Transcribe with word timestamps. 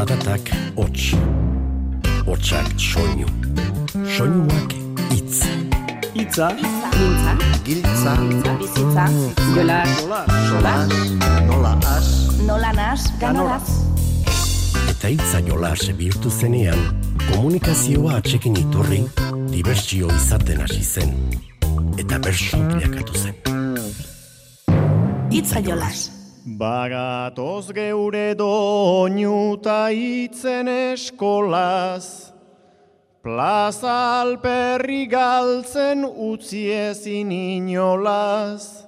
Zaratak 0.00 0.48
hots, 0.80 1.10
hotsak 2.24 2.68
soinu, 2.80 3.26
soinuak 4.08 4.72
hitz. 5.10 5.42
Itza, 6.16 6.46
Giltza, 6.56 7.34
Giltza, 7.66 8.14
bizitza, 8.62 9.04
jolas, 9.52 9.90
sola, 10.48 10.72
nola 11.44 11.72
as, 11.90 12.08
nola 12.46 12.72
nas, 12.72 13.04
ganoraz. 13.20 13.68
Eta 14.88 15.10
hitza 15.12 15.42
jolas 15.44 15.84
bihurtu 15.98 16.32
zenean, 16.32 16.80
komunikazioa 17.26 18.14
atxekin 18.22 18.56
iturri, 18.56 19.02
dibertsio 19.52 20.08
izaten 20.16 20.64
hasi 20.64 20.80
zen. 20.80 21.12
Eta 22.00 22.16
bersu 22.24 22.56
bilakatu 22.72 23.20
zen. 23.20 23.36
Itza 25.28 25.60
jolas. 25.60 26.19
Bagatoz 26.50 27.70
geure 27.70 28.34
doinuta 28.34 29.92
itzen 29.94 30.66
eskolaz, 30.66 32.32
Plaza 33.22 34.22
alperri 34.24 35.06
galtzen 35.06 36.02
utzi 36.02 36.64
ezin 36.74 37.30
inolaz, 37.30 38.86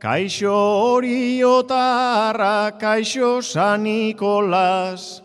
Kaixo 0.00 0.50
hori 0.50 1.44
otarra, 1.46 2.72
kaixo 2.80 3.40
San 3.40 3.84
Nikolas, 3.84 5.22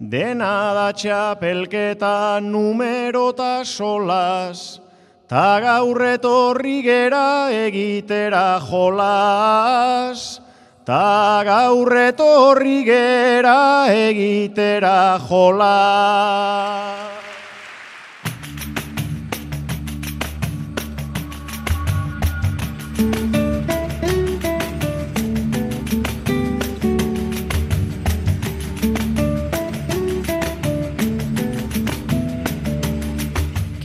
Dena 0.00 0.74
da 0.74 0.90
txapelketa 0.92 2.40
numerota 2.42 3.62
solas, 3.64 4.80
Ta 5.28 5.60
gaur 5.60 6.02
etorri 6.10 6.82
gera 6.82 7.52
egitera 7.54 8.58
jolas, 8.58 10.40
Ta 10.90 11.44
gaur 11.46 11.94
etorri 12.02 12.80
gera 12.82 13.86
egitera 13.94 15.20
jolas. 15.22 17.09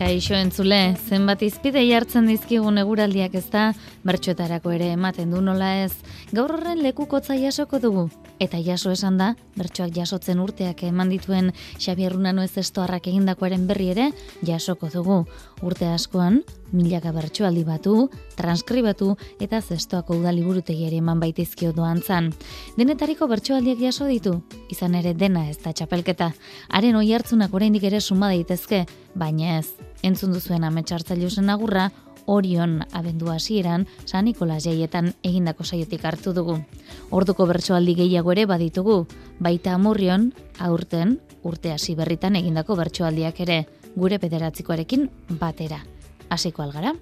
Kaixo 0.06 0.36
entzule, 0.38 0.94
zenbat 1.10 1.42
izpide 1.42 1.82
jartzen 1.82 2.28
dizkigun 2.30 2.78
eguraldiak 2.78 3.34
ez 3.40 3.48
da, 3.50 3.64
bertxoetarako 4.06 4.76
ere 4.76 4.92
ematen 4.94 5.32
du 5.34 5.40
nola 5.42 5.72
ez, 5.82 5.96
gaur 6.30 6.52
horren 6.54 6.84
lekukotza 6.86 7.34
jasoko 7.42 7.80
dugu. 7.82 8.04
Eta 8.38 8.60
jaso 8.62 8.92
esan 8.94 9.18
da, 9.18 9.32
bertsoak 9.58 9.96
jasotzen 9.96 10.44
urteak 10.44 10.84
eman 10.86 11.10
dituen 11.10 11.50
Xabier 11.80 12.14
Runano 12.14 12.44
ez 12.46 12.54
estoarrak 12.62 13.08
egindakoaren 13.10 13.64
berri 13.66 13.88
ere 13.96 14.12
jasoko 14.46 14.92
dugu. 14.94 15.24
Urte 15.66 15.88
askoan, 15.90 16.44
milaka 16.76 17.10
bertsoaldi 17.16 17.64
batu, 17.66 17.96
transkribatu 18.38 19.16
eta 19.42 19.62
zestoako 19.62 20.20
udaliburutegiari 20.20 21.00
eman 21.02 21.24
baitizkio 21.24 21.72
doan 21.74 22.04
zan. 22.06 22.30
Denetariko 22.78 23.26
bertsoaldiak 23.32 23.82
jaso 23.88 24.06
ditu, 24.12 24.36
izan 24.70 25.00
ere 25.02 25.16
dena 25.18 25.48
ez 25.50 25.58
da 25.66 25.74
txapelketa. 25.74 26.30
Haren 26.70 27.02
oi 27.02 27.08
hartzunak 27.16 27.58
oraindik 27.58 27.90
ere 27.90 28.04
suma 28.04 28.30
daitezke, 28.30 28.84
baina 29.16 29.58
ez. 29.60 29.74
Entzun 30.04 30.34
duzuen 30.36 30.64
ametsartzailu 30.64 31.30
zen 31.30 31.50
agurra, 31.50 31.90
Orion 32.26 32.80
abendu 32.92 33.30
hasieran 33.30 33.86
San 34.06 34.26
Nikolas 34.26 34.64
jaietan 34.66 35.14
egindako 35.24 35.64
saiotik 35.64 36.06
hartu 36.06 36.34
dugu. 36.34 36.58
Orduko 37.12 37.46
bertsoaldi 37.46 37.96
gehiago 37.96 38.34
ere 38.34 38.46
baditugu, 38.50 39.06
baita 39.40 39.76
amurrion, 39.78 40.32
aurten, 40.60 41.20
urte 41.44 41.72
hasi 41.72 41.96
berritan 41.96 42.36
egindako 42.36 42.76
bertsoaldiak 42.82 43.42
ere, 43.46 43.60
gure 43.96 44.20
pederatzikoarekin 44.20 45.10
batera. 45.40 45.84
Hasiko 46.30 46.64
algara? 46.64 46.96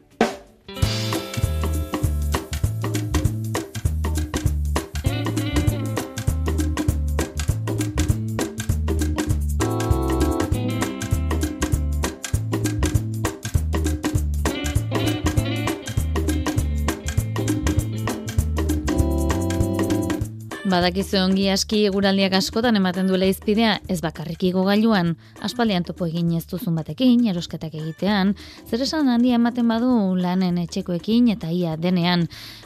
Badakizu 20.74 21.20
ongi 21.22 21.44
aski 21.54 21.84
eguraldiak 21.86 22.34
askotan 22.34 22.80
ematen 22.80 23.06
duela 23.06 23.28
izpidea, 23.30 23.76
ez 23.94 24.00
bakarrik 24.02 24.42
igo 24.48 24.64
gailuan, 24.66 25.12
aspaldian 25.46 25.86
topo 25.86 26.08
egin 26.10 26.32
ez 26.34 26.48
duzun 26.50 26.80
batekin, 26.80 27.20
erosketak 27.30 27.76
egitean, 27.78 28.32
zer 28.66 28.82
esan 28.82 29.12
handia 29.14 29.38
ematen 29.38 29.70
badu 29.70 29.92
lanen 30.18 30.58
etxekoekin 30.64 31.30
eta 31.36 31.52
ia 31.54 31.76
denean. 31.78 32.26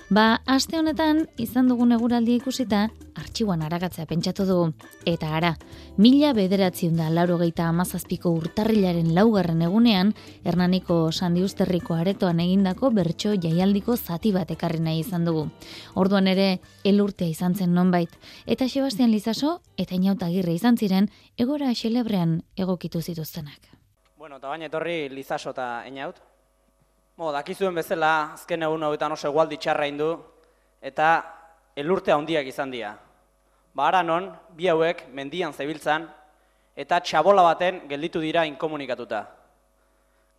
Ba, 0.09 0.39
aste 0.47 0.77
honetan 0.79 1.25
izan 1.35 1.67
dugun 1.67 1.91
eguraldia 1.91 2.39
ikusita, 2.39 2.85
artxiuan 3.19 3.59
aragatzea 3.65 4.05
pentsatu 4.07 4.45
dugu. 4.47 4.69
Eta 5.03 5.33
ara, 5.35 5.49
mila 5.99 6.29
bederatziun 6.37 6.95
da 6.95 7.09
lauro 7.11 7.35
geita 7.41 7.65
amazazpiko 7.67 8.31
urtarrilaren 8.37 9.09
laugarren 9.17 9.65
egunean, 9.67 10.13
Hernaniko 10.47 11.11
Sandiusterriko 11.11 11.97
aretoan 11.97 12.39
egindako 12.39 12.93
bertso 12.95 13.33
jaialdiko 13.35 13.97
zati 13.97 14.31
bat 14.31 14.55
ekarri 14.55 14.79
nahi 14.79 15.01
izan 15.03 15.27
dugu. 15.27 15.49
Orduan 15.99 16.31
ere, 16.31 16.61
elurtea 16.87 17.27
izan 17.27 17.59
zen 17.59 17.75
nonbait, 17.75 18.15
eta 18.45 18.69
Sebastian 18.69 19.11
Lizaso 19.11 19.57
eta 19.75 19.99
Inauta 19.99 20.31
Agirre 20.31 20.55
izan 20.55 20.79
ziren 20.79 21.11
egora 21.35 21.73
xelebrean 21.75 22.43
egokitu 22.55 23.03
zituztenak. 23.03 23.59
Bueno, 24.15 24.39
eta 24.39 24.47
baina 24.47 24.71
etorri 24.71 25.09
Lizaso 25.11 25.51
eta 25.51 25.83
Einaut. 25.83 26.26
Bo, 27.17 27.31
dakizuen 27.33 27.73
bezala, 27.73 28.35
azken 28.35 28.61
egun 28.61 28.83
hauetan 28.85 29.15
oso 29.15 29.25
egualdi 29.31 29.57
txarra 29.57 29.87
indu, 29.89 30.11
eta 30.85 31.07
elurte 31.73 32.13
handiak 32.13 32.45
izan 32.45 32.69
dira. 32.69 32.91
Ba, 33.73 33.87
ara 33.87 34.03
non, 34.05 34.27
bi 34.53 34.69
hauek 34.69 35.01
mendian 35.17 35.49
zebiltzan, 35.49 36.05
eta 36.77 36.99
txabola 37.01 37.41
baten 37.47 37.81
gelditu 37.89 38.21
dira 38.21 38.45
inkomunikatuta. 38.45 39.23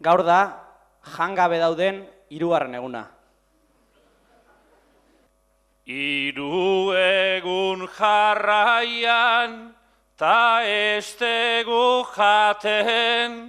Gaur 0.06 0.22
da, 0.22 0.38
jangabe 1.16 1.58
dauden 1.58 2.04
hirugarren 2.30 2.78
eguna. 2.78 3.02
Iru 5.82 6.94
egun 6.94 7.88
jarraian, 7.98 9.60
ta 10.14 10.62
estegu 10.62 12.04
jaten, 12.14 13.40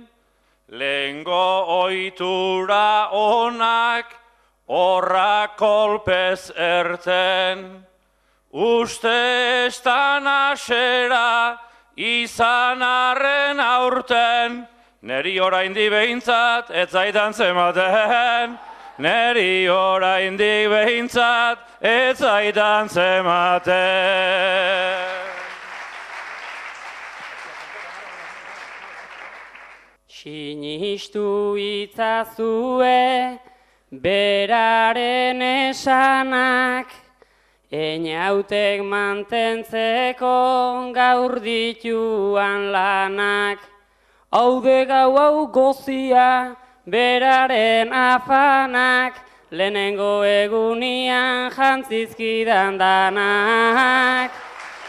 Lengo 0.71 1.65
oitura 1.81 3.09
onak, 3.11 4.05
horra 4.67 5.49
kolpez 5.57 6.51
erten. 6.55 7.85
Uste 8.53 9.65
estan 9.65 10.27
asera, 10.27 11.57
izan 11.97 12.81
arren 12.85 13.59
aurten, 13.59 14.67
neri 15.01 15.39
oraindik 15.41 15.89
behintzat, 15.89 16.69
ez 16.69 16.89
zaitan 16.91 17.33
zematen. 17.33 18.57
Neri 18.99 19.69
oraindik 19.69 20.69
behintzat, 20.69 21.57
ez 21.81 22.17
zaitan 22.17 22.89
zematen. 22.89 23.79
Sinistu 30.19 31.55
itzazue 31.55 33.39
beraren 33.87 35.39
esanak, 35.39 36.91
Einautek 37.71 38.83
mantentzeko 38.83 40.91
gaur 40.91 41.39
dituan 41.39 42.67
lanak. 42.75 43.63
Haude 44.33 44.83
gau 44.91 45.15
hau 45.15 45.47
gozia 45.53 46.57
beraren 46.83 47.87
afanak, 47.87 49.23
Lehenengo 49.51 50.27
egunian 50.27 51.49
jantzizkidan 51.49 52.77
danak. 52.77 54.31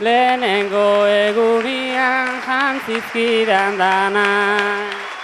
Lehenengo 0.00 1.06
egunian 1.06 2.42
jantzizkidan 2.42 3.78
danak. 3.78 5.19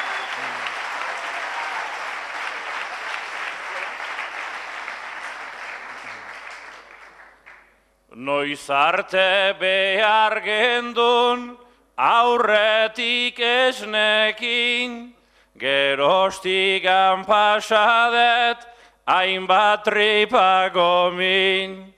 Noiz 8.27 8.67
arte 8.69 9.55
behar 9.61 10.41
gendun, 10.43 11.55
aurretik 11.97 13.39
esnekin, 13.39 15.15
gerostigan 15.55 17.23
pasadet, 17.23 18.67
hainbat 19.07 19.85
tripa 19.85 20.71
gomin. 20.75 21.95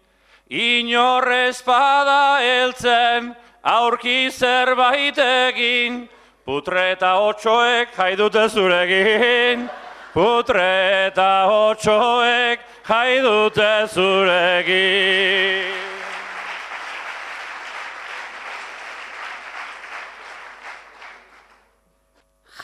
Inorrez 0.51 1.65
bada 1.65 2.45
heltzen, 2.45 3.35
aurki 3.65 4.29
zerbait 4.29 5.17
egin, 5.17 6.09
putre 6.45 6.93
eta 6.93 7.17
otxoek 7.25 7.97
jai 7.97 8.15
dute 8.21 8.49
zuregin, 8.53 9.65
putre 10.13 11.09
eta 11.09 11.49
otxoek 11.49 12.61
jai 12.85 13.21
dute 13.25 13.89
zuregin. 13.97 15.88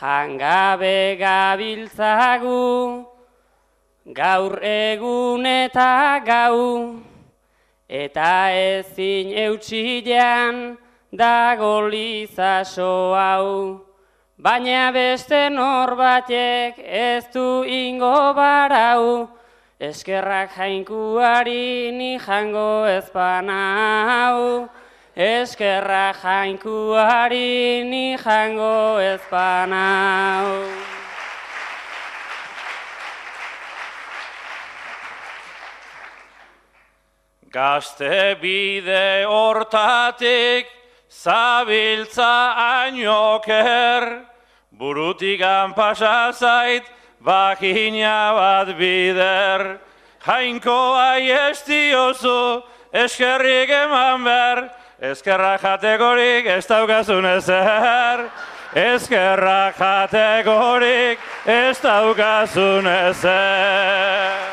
Jangabe 0.04 1.16
gabiltzagu, 1.16 3.06
gaur 4.12 4.58
egun 4.60 5.46
eta 5.48 6.20
gau, 6.26 7.00
eta 7.88 8.52
ezin 8.52 9.32
eutxilean 9.32 10.76
dago 11.08 11.88
lizaso 11.88 13.16
hau. 13.16 13.80
Baina 14.36 14.92
beste 14.92 15.48
norbatek 15.48 16.84
ez 16.84 17.24
du 17.32 17.64
ingo 17.64 18.34
barau, 18.36 19.30
eskerrak 19.80 20.52
jainkuari 20.52 21.96
ni 21.96 22.18
jango 22.18 22.84
ezpanau. 22.92 24.68
Eskerra 25.16 26.12
jainkuari 26.12 27.86
ni 27.86 28.16
jango 28.18 28.98
ezpanau. 28.98 30.66
Gazte 37.48 38.34
bide 38.42 39.24
hortatik 39.30 40.66
zabiltza 41.08 42.58
ainoker, 42.58 44.26
burutik 44.72 45.38
pasa 45.76 46.32
zait 46.32 46.82
bakina 47.22 48.34
bat 48.34 48.76
bider. 48.76 49.78
Jainko 50.26 50.98
aiesti 50.98 51.94
oso 51.94 52.64
eskerrik 52.92 53.70
eman 53.70 54.24
behar, 54.24 54.83
eskerra 55.00 55.58
jategorik 55.58 56.46
ez 56.46 56.66
daukazun 56.66 57.26
ezer. 57.26 58.28
Eskerra 58.74 59.72
jategorik 59.78 61.18
ez 61.46 61.78
daukazun 61.80 62.86
ezer. 62.86 64.52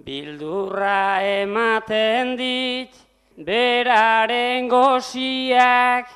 Bildurra 0.00 1.20
ematen 1.22 2.32
dit, 2.38 2.94
beraren 3.36 4.66
goziak, 4.68 6.08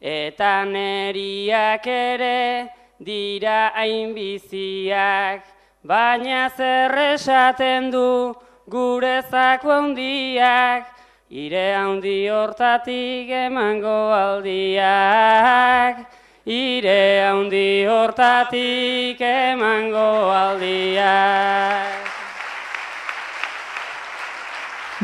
eta 0.00 0.52
neriak 0.64 1.86
ere 1.86 2.70
dira 3.02 3.72
hainbiziak. 3.74 5.53
Baina 5.84 6.48
zer 6.56 6.94
esaten 7.12 7.90
du 7.92 8.32
gure 8.72 9.20
zako 9.28 9.68
handiak, 9.68 10.86
ire 11.28 11.74
handi 11.76 12.24
hortatik 12.32 13.28
emango 13.28 13.92
aldiak. 14.16 16.00
Ire 16.48 17.20
handi 17.26 17.84
hortatik 17.84 19.20
emango 19.20 20.32
aldiak. 20.32 22.00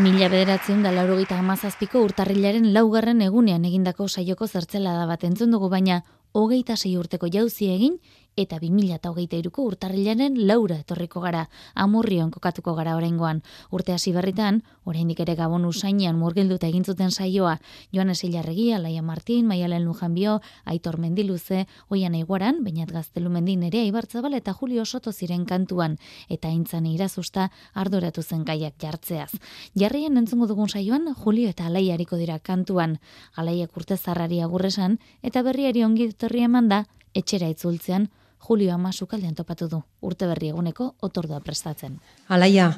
Mila 0.01 0.31
bederatzen 0.33 0.81
da 0.81 0.95
laurogeita 0.97 1.37
amazazpiko 1.45 2.01
urtarrilaren 2.09 2.73
laugarren 2.73 3.21
egunean 3.21 3.69
egindako 3.69 4.09
saioko 4.09 4.49
zertzela 4.49 4.97
da 4.97 5.05
bat 5.05 5.29
entzun 5.29 5.53
dugu, 5.53 5.69
baina 5.69 6.01
hogeita 6.33 6.77
sei 6.77 6.97
urteko 6.97 7.29
jauzi 7.29 7.69
egin 7.69 8.01
eta 8.41 8.59
2008ko 8.63 9.65
urtarrilaren 9.69 10.37
laura 10.49 10.79
etorriko 10.81 11.21
gara, 11.21 11.47
amurrion 11.75 12.31
kokatuko 12.31 12.75
gara 12.75 12.97
oraingoan. 12.97 13.43
Urte 13.71 13.93
hasi 13.93 14.13
berritan, 14.13 14.63
oraindik 14.85 15.21
ere 15.21 15.35
gabon 15.37 15.67
usainean 15.69 16.19
murgilduta 16.19 16.69
egin 16.69 16.85
zuten 16.85 17.11
saioa, 17.11 17.59
Joanes 17.93 18.25
Ilarregi, 18.25 18.73
Alaia 18.73 19.03
Martin, 19.03 19.47
Maialen 19.47 19.85
Lujanbio, 19.85 20.41
Aitor 20.65 20.99
Mendiluze, 20.99 21.67
Oian 21.89 22.15
Eiguaran, 22.15 22.63
Bainat 22.65 22.91
Gaztelumendin 22.91 23.63
ere 23.69 23.85
Ibartzabal 23.85 24.35
eta 24.35 24.55
Julio 24.55 24.85
Soto 24.85 25.13
ziren 25.13 25.45
kantuan, 25.45 25.99
eta 26.29 26.49
intzan 26.49 26.87
irazusta 26.87 27.51
ardoratu 27.75 28.23
zen 28.23 28.45
gaiak 28.45 28.79
jartzeaz. 28.81 29.31
Jarrien 29.79 30.17
entzungo 30.17 30.47
dugun 30.47 30.69
saioan, 30.69 31.13
Julio 31.15 31.51
eta 31.51 31.67
Alaia 31.67 31.95
hariko 31.95 32.17
dira 32.17 32.39
kantuan, 32.39 32.99
Alaiak 33.37 33.77
urte 33.77 33.97
zarrari 33.97 34.41
agurresan, 34.41 34.99
eta 35.23 35.43
berriari 35.43 35.85
ongi 35.85 36.09
duterri 36.11 36.47
eman 36.47 36.69
da, 36.69 36.85
etxera 37.15 37.51
itzultzean, 37.51 38.09
Julio 38.49 38.75
ama 38.75 38.93
sukaldean 38.93 39.35
topatu 39.35 39.69
du, 39.69 39.83
urte 40.03 40.27
berri 40.27 40.49
eguneko 40.49 40.95
otordua 41.03 41.41
prestatzen. 41.41 41.99
Alaia, 42.29 42.73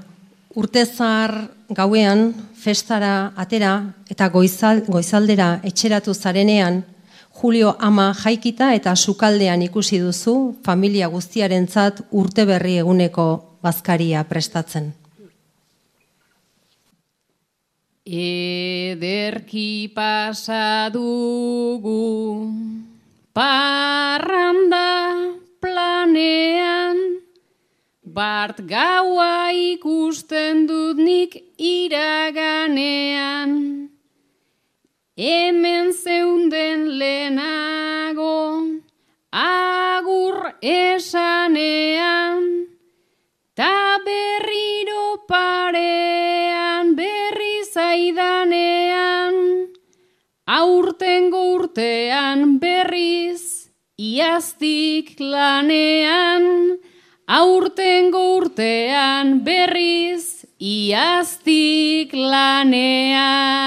urte 0.55 0.87
zar 0.87 1.49
gauean, 1.71 2.35
festara 2.55 3.33
atera 3.37 3.95
eta 4.11 4.29
goizal, 4.29 4.83
goizaldera 4.89 5.61
etxeratu 5.65 6.15
zarenean, 6.15 6.85
Julio 7.33 7.77
ama 7.81 8.13
jaikita 8.13 8.75
eta 8.77 8.93
sukaldean 8.97 9.63
ikusi 9.65 9.99
duzu 10.03 10.55
familia 10.65 11.09
guztiarentzat 11.09 12.03
urte 12.11 12.45
berri 12.45 12.77
eguneko 12.83 13.59
bazkaria 13.65 14.25
prestatzen. 14.29 14.93
Ederki 18.05 19.89
pasadugu 19.95 21.07
parranda 23.33 25.42
planean, 25.63 26.99
bart 28.03 28.59
gaua 28.67 29.55
ikusten 29.55 30.67
dut 30.67 30.99
nik 30.99 31.37
iraganean, 31.71 33.53
hemen 35.23 35.93
zeunden 35.95 36.99
lehenago, 36.99 38.43
agur 39.31 40.39
esanean, 40.75 42.43
ta 43.55 44.03
berriro 44.05 45.07
parean 45.31 46.97
berri 46.99 47.57
zaidanean, 47.71 49.35
aurtengo 50.59 51.43
urtean 51.55 52.59
berriz, 52.59 53.52
Iaztik 54.03 55.15
lanean, 55.21 56.47
aurtengo 57.31 58.23
urtean 58.41 59.45
berriz, 59.47 60.43
iaztik 60.59 62.11
lanean. 62.11 63.63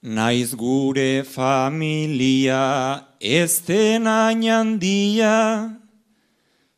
Naiz 0.00 0.54
gure 0.56 1.24
familia 1.28 2.64
ez 3.20 3.60
den 3.68 4.06
handia, 4.08 5.76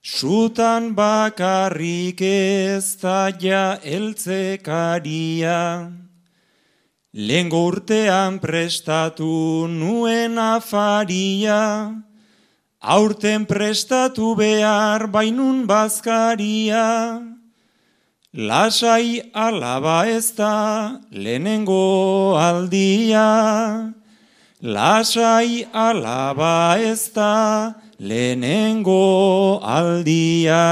Sutan 0.09 0.95
bakarrik 0.97 2.21
ez 2.25 2.97
da 2.97 3.29
ja 3.29 3.77
eltzekaria, 3.85 5.61
Lengo 7.13 7.61
urtean 7.69 8.39
prestatu 8.41 9.69
nuen 9.69 10.39
afaria, 10.41 11.93
Aurten 12.81 13.45
prestatu 13.45 14.35
behar 14.39 15.09
bainun 15.13 15.67
bazkaria, 15.69 17.21
Lasai 18.33 19.21
alaba 19.35 20.07
ez 20.09 20.33
da 20.33 21.03
lehenengo 21.13 22.33
aldia, 22.41 23.93
Lasai 24.63 25.69
alaba 25.71 26.79
ez 26.81 27.13
da 27.13 27.75
lehenengo 27.99 28.97
aldia. 29.79 30.65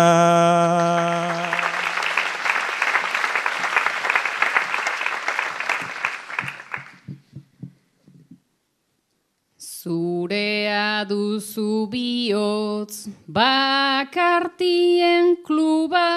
Zurea 9.59 11.07
duzu 11.11 11.87
bihotz 11.93 13.07
bakartien 13.39 15.27
kluba, 15.47 16.11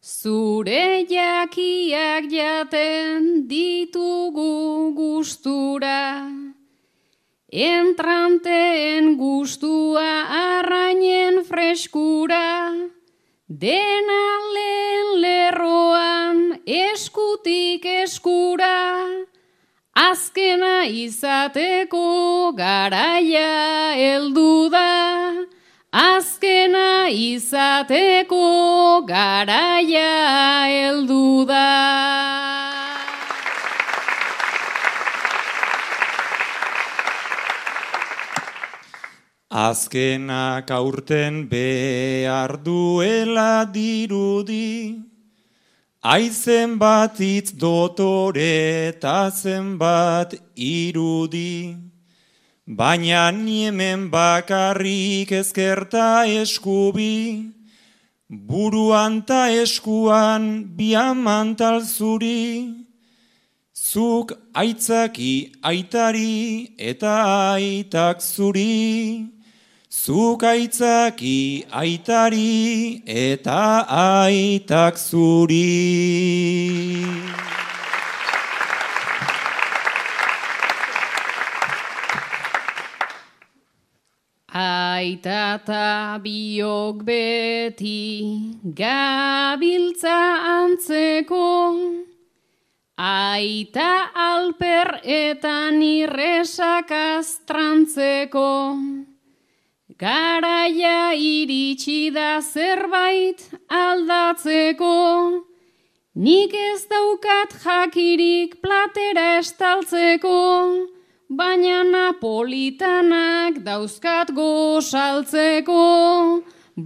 zure 0.00 0.86
jakiak 1.10 2.30
jaten 2.30 3.48
ditugu 3.50 4.94
gustura. 4.94 6.39
Entranteen 7.52 9.16
gustua 9.18 10.06
arrainen 10.30 11.44
freskura, 11.44 12.72
dena 13.48 14.22
lehen 14.54 15.20
lerroan 15.20 16.60
eskutik 16.64 17.84
eskura, 17.84 19.06
azkena 19.94 20.86
izateko 20.86 22.52
garaia 22.56 23.94
heldu 23.98 24.70
da, 24.70 25.34
azkena 25.90 27.10
izateko 27.10 29.02
garaia 29.08 30.12
heldu 30.70 31.44
da. 31.50 32.39
Azkenak 39.60 40.70
aurten 40.70 41.44
behar 41.50 42.52
duela 42.64 43.68
dirudi, 43.68 45.04
aizen 46.00 46.78
bat 46.80 47.18
itz 47.20 47.52
dotore 47.62 48.88
eta 48.88 49.28
zenbat 49.28 50.32
irudi, 50.56 51.76
baina 52.64 53.24
niemen 53.36 54.06
bakarrik 54.08 55.34
ezkerta 55.40 56.24
eskubi, 56.40 57.52
buruan 58.30 59.20
ta 59.28 59.42
eskuan 59.64 60.72
biamantal 60.78 61.82
zuri, 61.84 62.86
zuk 63.74 64.32
aitzaki 64.54 65.52
aitari 65.60 66.72
eta 66.78 67.12
aitak 67.58 68.24
zuri, 68.24 69.36
Zuk 69.90 70.44
aitzaki 70.46 71.66
aitari 71.66 73.02
eta 73.04 73.82
aitak 73.90 74.94
zuri. 74.94 75.66
Aita 84.54 85.58
eta 85.58 86.20
biok 86.22 87.02
beti 87.02 88.62
gabiltza 88.62 90.20
antzeko, 90.54 91.50
Aita 93.00 94.12
alper 94.14 95.00
eta 95.02 95.70
nirresak 95.72 96.90
astrantzeko, 96.92 98.50
Garaia 100.00 101.12
iritsi 101.12 102.08
da 102.08 102.40
zerbait 102.40 103.42
aldatzeko, 103.68 104.94
nik 106.16 106.54
ez 106.56 106.86
daukat 106.88 107.52
jakirik 107.60 108.54
platera 108.62 109.26
estaltzeko, 109.42 110.38
baina 111.28 111.82
napolitanak 111.90 113.60
dauzkat 113.66 114.32
gozaltzeko, 114.32 115.84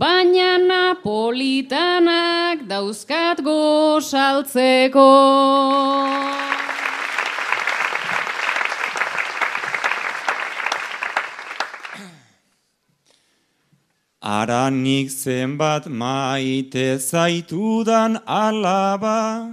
baina 0.02 0.59
napolitanak 0.66 2.66
dauzkat 2.66 3.47
gozaltzeko. 3.47 5.09
Aranik 14.25 15.11
zenbat 15.11 15.85
maite 15.85 16.97
zaitudan 16.97 18.16
alaba, 18.25 19.52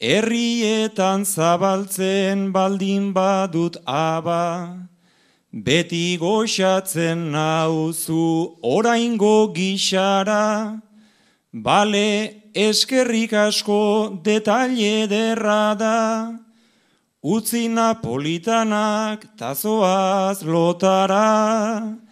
herrietan 0.00 1.26
zabaltzen 1.26 2.52
baldin 2.54 3.12
badut 3.12 3.76
aba, 3.84 4.88
beti 5.52 6.16
goxatzen 6.16 7.30
nauzu 7.32 8.56
oraingo 8.62 9.52
gixara, 9.52 10.80
bale 11.52 12.32
eskerrik 12.54 13.34
asko 13.34 14.22
detalle 14.24 15.06
derrada, 15.06 16.32
utzi 17.22 17.68
napolitanak 17.68 19.36
tazoaz 19.36 20.40
lotara, 20.40 22.05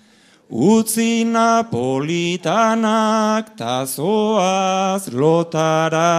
Utzi 0.51 1.25
napolitanak 1.25 3.57
tazoaz 3.57 5.09
lotara. 5.09 6.13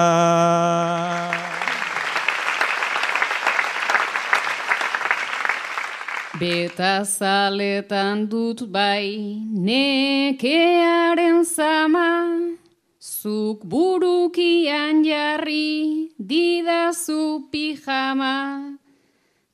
Beta 6.40 7.06
zaletan 7.06 8.28
dut 8.28 8.72
bai 8.72 9.38
nekearen 9.54 11.46
zama, 11.46 12.58
zuk 13.00 13.64
burukian 13.64 15.04
jarri 15.06 16.10
didazu 16.18 17.46
pijama, 17.52 18.78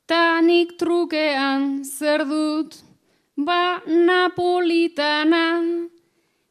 tanik 0.07 0.77
trukean 0.79 1.83
zer 1.83 2.23
dut 2.23 2.90
ba 3.37 3.81
napolitana, 3.87 5.61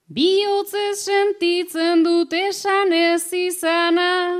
bihotzez 0.08 1.04
sentitzen 1.04 2.02
dut 2.04 2.32
esan 2.32 2.92
ez 2.92 3.32
izana, 3.32 4.38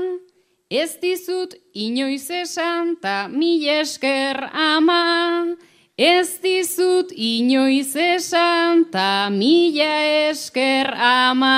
ez 0.69 0.97
dizut 1.01 1.53
inoiz 1.73 2.29
esan 2.31 2.95
ta 3.01 3.27
mil 3.27 3.67
esker 3.81 4.49
ama, 4.53 5.55
ez 5.97 6.39
dizut 6.41 7.11
inoiz 7.13 7.95
esan 7.95 8.87
ta 8.91 9.29
mila 9.29 9.91
esker 10.29 10.89
ama. 10.97 11.57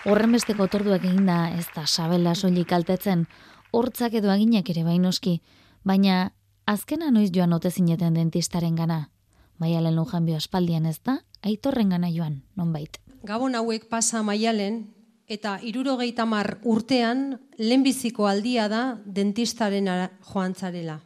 Horren 0.00 0.32
beste 0.32 0.56
gotorduak 0.56 1.04
egin 1.04 1.28
da 1.28 1.50
ez 1.52 1.68
da 1.76 1.84
sabela 1.86 2.32
soilik 2.34 2.72
altetzen, 2.72 3.26
hortzak 3.72 4.14
edo 4.14 4.30
aginak 4.30 4.68
ere 4.70 4.84
bainoski, 4.84 5.40
baina 5.84 6.32
azkena 6.66 7.10
noiz 7.10 7.30
joan 7.34 7.52
ote 7.52 7.70
zineten 7.70 8.14
dentistaren 8.14 8.76
gana. 8.76 9.10
Maialen 9.58 9.96
lujanbio 9.96 10.36
aspaldian 10.36 10.86
ez 10.86 10.98
da, 11.04 11.20
aitorren 11.42 11.90
gana 11.90 12.08
joan, 12.10 12.42
nonbait. 12.56 13.00
Gabon 13.24 13.54
hauek 13.54 13.88
pasa 13.90 14.22
maialen, 14.22 14.86
eta 15.28 15.58
irurogeita 15.62 16.24
mar 16.26 16.58
urtean, 16.64 17.38
lehenbiziko 17.58 18.26
aldia 18.26 18.66
da 18.68 18.82
dentistaren 19.04 19.88
joan 20.32 20.54
zarela. 20.54 21.00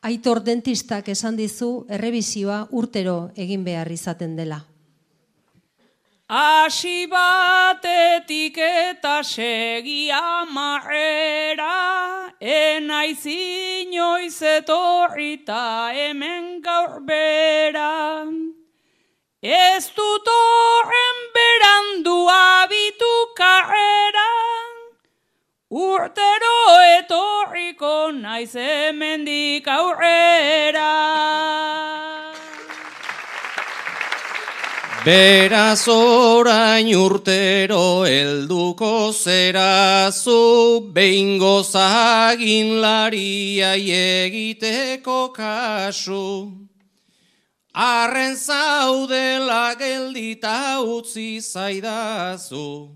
Aitor 0.00 0.40
dentistak 0.40 1.10
esan 1.12 1.36
dizu 1.36 1.84
errebizioa 1.92 2.68
urtero 2.72 3.30
egin 3.36 3.64
behar 3.64 3.90
izaten 3.92 4.36
dela. 4.36 4.62
Asi 6.30 7.08
batetik 7.10 8.56
eta 8.56 9.18
segi 9.26 10.12
amarrera, 10.14 11.66
enaiz 12.38 13.26
inoiz 13.26 14.38
etorrita 14.38 15.90
hemen 15.90 16.62
gaur 16.62 17.00
bera. 17.02 18.30
Ez 19.42 19.90
dut 19.90 20.30
horren 20.30 21.18
berandu 21.34 22.16
abitu 22.30 23.14
karrera, 23.34 24.30
urtero 25.66 26.58
etorriko 26.94 28.12
naiz 28.14 28.54
hemendik 28.54 29.66
aurrera. 29.66 30.90
Beraz 35.00 35.88
orain 35.88 36.84
urtero 36.92 38.04
helduko 38.04 39.12
zera 39.16 40.12
zu 40.12 40.92
behingo 40.92 41.64
zagin 41.64 42.82
laria 42.82 43.72
egiteko 43.80 45.32
kasu. 45.32 46.52
Arren 47.72 48.36
zaudela 48.36 49.72
geldita 49.80 50.84
utzi 50.84 51.40
zaidazu. 51.40 52.92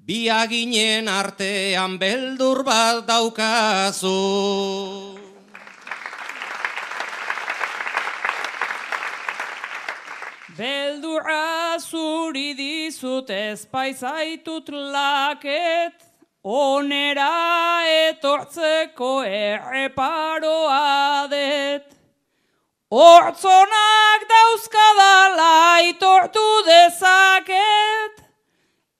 Biaginen 0.00 1.08
artean 1.08 1.98
beldur 2.00 2.64
bat 2.64 3.04
daukazu. 3.04 4.20
Beldurra 10.54 11.80
zuri 11.80 12.52
dizut 12.54 13.30
ezpaizaitut 13.30 14.68
laket, 14.70 15.96
onera 16.44 17.82
etortzeko 17.90 19.24
erreparoa 19.26 21.26
det. 21.32 21.82
Hortzonak 22.86 24.28
dauzkadala 24.30 25.82
itortu 25.90 26.46
dezaket, 26.70 28.22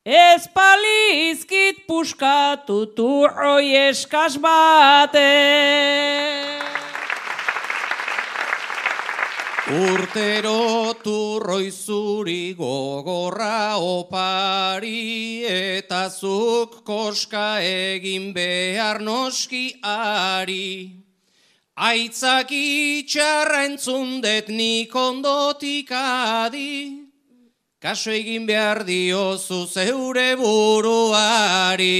ez 0.02 0.50
palizkit 0.58 1.86
puskatu 1.86 2.82
turroi 2.98 3.76
eskaz 3.86 4.34
bate. 4.42 5.30
Urtero 9.74 10.94
turroi 11.02 11.66
zuri 11.72 12.54
gogorra 12.54 13.74
opari 13.74 15.42
eta 15.50 16.06
zuk 16.10 16.84
koska 16.86 17.58
egin 17.58 18.32
behar 18.32 19.00
noski 19.02 19.74
ari. 19.82 20.94
Aitzak 21.74 22.54
itxarra 22.54 23.64
entzundet 23.66 24.46
nik 24.46 24.94
ondotik 24.94 25.90
adi, 25.90 27.10
kaso 27.82 28.14
egin 28.14 28.46
behar 28.46 28.86
diozu 28.86 29.66
zeure 29.66 30.36
buruari. 30.38 31.90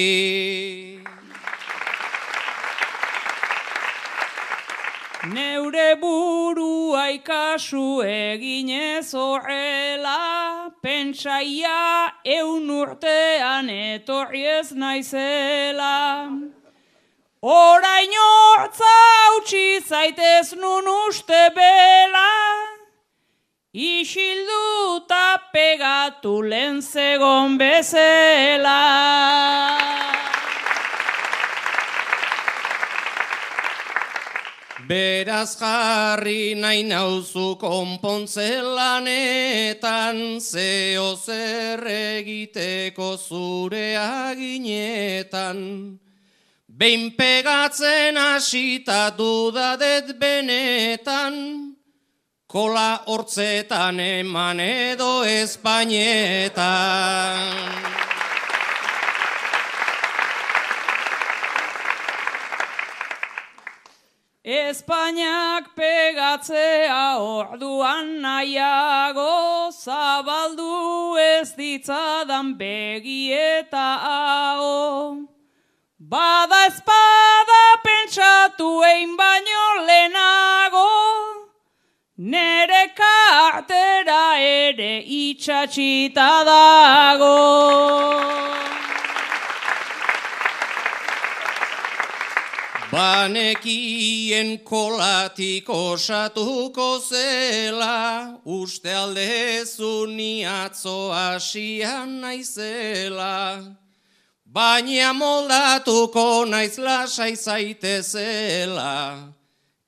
Neure 5.33 5.97
burua 5.97 7.09
ikasu 7.17 8.05
eginez 8.05 9.15
horrela, 9.17 10.71
pentsaia 10.83 12.13
eun 12.25 12.69
urtean 12.69 13.71
etorri 13.71 14.45
ez 14.45 14.73
naizela. 14.73 16.29
Orain 17.41 18.13
hortza 18.21 18.93
hautsi 19.15 19.81
zaitez 19.89 20.53
nun 20.61 20.93
uste 21.09 21.43
bela, 21.57 22.29
isildu 23.73 25.09
ta 25.09 25.39
pegatu 25.55 26.43
lehen 26.43 26.83
zegon 26.83 27.57
bezela. 27.57 28.81
Beraz 34.95 35.59
jarri 35.59 36.55
nahi 36.55 36.87
nauzu 36.87 37.59
konpontzelanetan, 37.59 40.39
zeo 40.39 41.19
zer 41.19 41.83
egiteko 41.91 43.19
zure 43.19 43.99
aginetan. 43.99 45.99
Behin 46.79 47.11
pegatzen 47.19 48.15
hasita 48.23 49.11
dudadet 49.19 50.15
benetan, 50.21 51.35
kola 52.47 53.03
hortzetan 53.11 53.99
eman 53.99 54.61
edo 54.61 55.25
Espainetan. 55.27 57.94
Espainiak 64.45 65.73
pegatzea 65.75 67.17
orduan 67.17 68.21
nahiago, 68.21 69.73
zabaldu 69.73 71.17
ez 71.17 71.57
ditzadan 71.57 72.53
begi 72.59 73.33
eta 73.33 73.87
hau. 74.05 75.25
Bada 75.99 76.67
espada 76.67 77.63
pentsatu 77.87 78.85
egin 78.85 79.17
baino 79.17 79.65
lehenago, 79.87 80.93
nere 82.19 82.93
kartera 82.93 84.37
ere 84.37 85.01
itxatxita 85.09 86.45
dago. 86.45 87.35
Banekien 92.95 94.61
kolatik 94.63 95.67
osatuko 95.69 97.01
zela, 97.03 98.39
uste 98.47 98.95
aldezu 98.95 100.07
ni 100.07 100.45
atzo 100.47 101.11
asian 101.11 102.21
naizela. 102.23 103.59
Baina 104.47 105.11
moldatuko 105.11 106.47
naiz 106.47 106.79
lasai 106.79 107.35
zaitezela, 107.35 108.95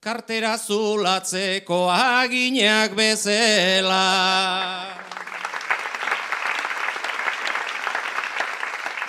kartera 0.03 0.59
zulatzeko 0.59 1.87
aginak 1.95 2.99
bezala. 2.99 4.07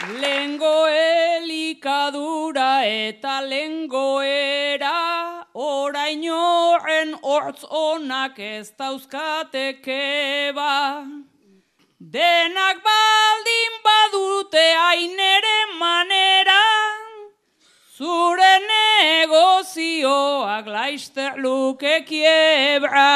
Lengo 0.07 0.87
elikadura 0.87 2.87
eta 2.87 3.41
lengoera, 3.43 5.43
orain 5.53 6.23
horren 6.31 7.11
hortz 7.21 7.65
onak 7.67 8.39
ez 8.39 8.71
dauzkateke 8.79 10.55
ba. 10.55 11.03
Denak 11.99 12.79
baldin 12.87 13.75
badute 13.83 14.65
ainere 14.87 15.59
manera, 15.75 16.63
zure 17.97 18.53
negozioak 18.71 20.71
laizte 20.71 21.33
luke 21.35 22.05
kiebra. 22.07 23.11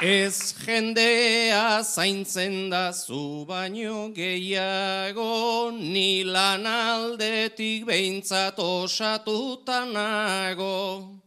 Ez 0.00 0.56
jendea 0.64 1.84
zaintzen 1.84 2.70
da 2.70 2.90
zu 2.90 3.44
baino 3.44 4.08
gehiago, 4.16 5.70
ni 5.76 6.24
lan 6.24 6.64
aldetik 6.64 7.84
behintzat 7.84 8.56
osatutanago. 8.56 11.20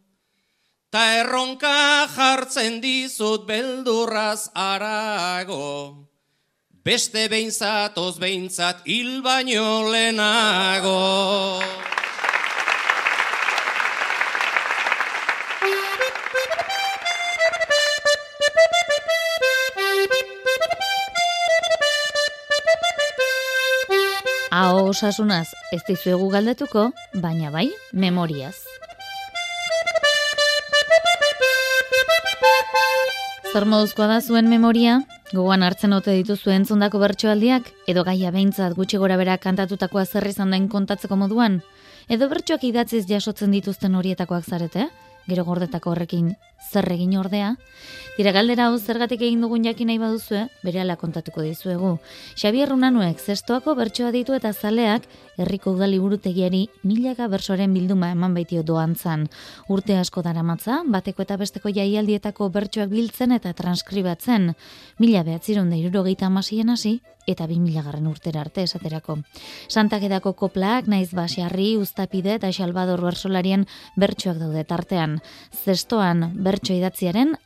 Ta 0.90 1.22
erronka 1.22 2.10
jartzen 2.16 2.82
dizut 2.82 3.46
beldurraz 3.46 4.50
arago, 4.58 6.10
beste 6.82 7.30
behintzatoz 7.30 8.18
behintzat 8.18 8.82
hil 8.90 9.22
baino 9.22 9.86
lehenago. 9.86 10.98
Osasunaz 24.82 25.48
ez 25.72 25.82
dizuegu 25.86 26.28
galdetuko, 26.32 26.88
baina 27.22 27.50
bai, 27.54 27.68
memoriaz. 27.92 28.56
Zer 33.52 33.68
moduzkoa 33.70 34.08
da 34.10 34.20
zuen 34.20 34.48
memoria? 34.50 34.96
Gogoan 35.30 35.62
hartzen 35.62 35.92
ote 35.94 36.16
dituzu 36.16 36.50
entzundako 36.50 36.98
bertsoaldiak? 36.98 37.68
Edo 37.86 38.02
gaia 38.02 38.32
behintzat 38.34 38.74
gutxi 38.74 38.98
gora 38.98 39.16
bera 39.20 39.36
kantatutakoa 39.38 40.04
zer 40.04 40.26
izan 40.26 40.50
den 40.50 40.66
kontatzeko 40.68 41.14
moduan? 41.16 41.60
Edo 42.10 42.28
bertsoak 42.28 42.64
idatziz 42.66 43.04
jasotzen 43.06 43.54
dituzten 43.54 43.94
horietakoak 43.94 44.44
zarete? 44.44 44.88
Gero 45.28 45.44
gordetako 45.46 45.94
horrekin 45.94 46.34
zer 46.72 46.90
egin 46.92 47.14
ordea? 47.16 47.54
Dira 48.14 48.30
galdera 48.30 48.68
hau 48.68 48.76
zergatik 48.78 49.24
egin 49.26 49.40
dugun 49.42 49.64
jakin 49.66 49.88
nahi 49.90 49.98
baduzue, 49.98 50.44
berehala 50.62 50.94
kontatuko 50.94 51.42
dizuegu. 51.42 51.96
Xabier 52.38 52.70
Runanuek 52.70 53.18
zestoako 53.18 53.74
bertsoa 53.74 54.12
ditu 54.14 54.36
eta 54.36 54.52
zaleak 54.54 55.08
herriko 55.34 55.72
udali 55.74 55.98
burutegiari 55.98 56.60
milaka 56.86 57.26
bersoren 57.32 57.74
bilduma 57.74 58.12
eman 58.14 58.36
baitio 58.38 58.62
doantzan. 58.62 59.26
Urte 59.66 59.96
asko 59.98 60.22
daramatza, 60.22 60.84
bateko 60.86 61.26
eta 61.26 61.40
besteko 61.42 61.74
jaialdietako 61.74 62.52
bertsoak 62.54 62.94
biltzen 62.94 63.34
eta 63.34 63.50
transkribatzen. 63.52 64.52
Mila 65.02 65.24
behatziron 65.26 65.74
da 65.74 65.80
irurogeita 65.82 66.30
amasien 66.30 66.70
hasi, 66.70 67.00
eta 67.26 67.46
bi 67.46 67.56
garren 67.74 68.06
urtera 68.06 68.40
arte 68.40 68.62
esaterako. 68.62 69.18
Santakedako 69.68 70.34
koplaak, 70.34 70.86
naiz 70.86 71.12
basiarri, 71.14 71.76
ustapide 71.76 72.34
eta 72.34 72.50
xalbador 72.52 73.00
bersolarien 73.00 73.66
bertsoak 73.96 74.38
daude 74.38 74.64
tartean. 74.64 75.20
Zestoan 75.64 76.32
bertso 76.34 76.74
idatziaren 76.74 77.36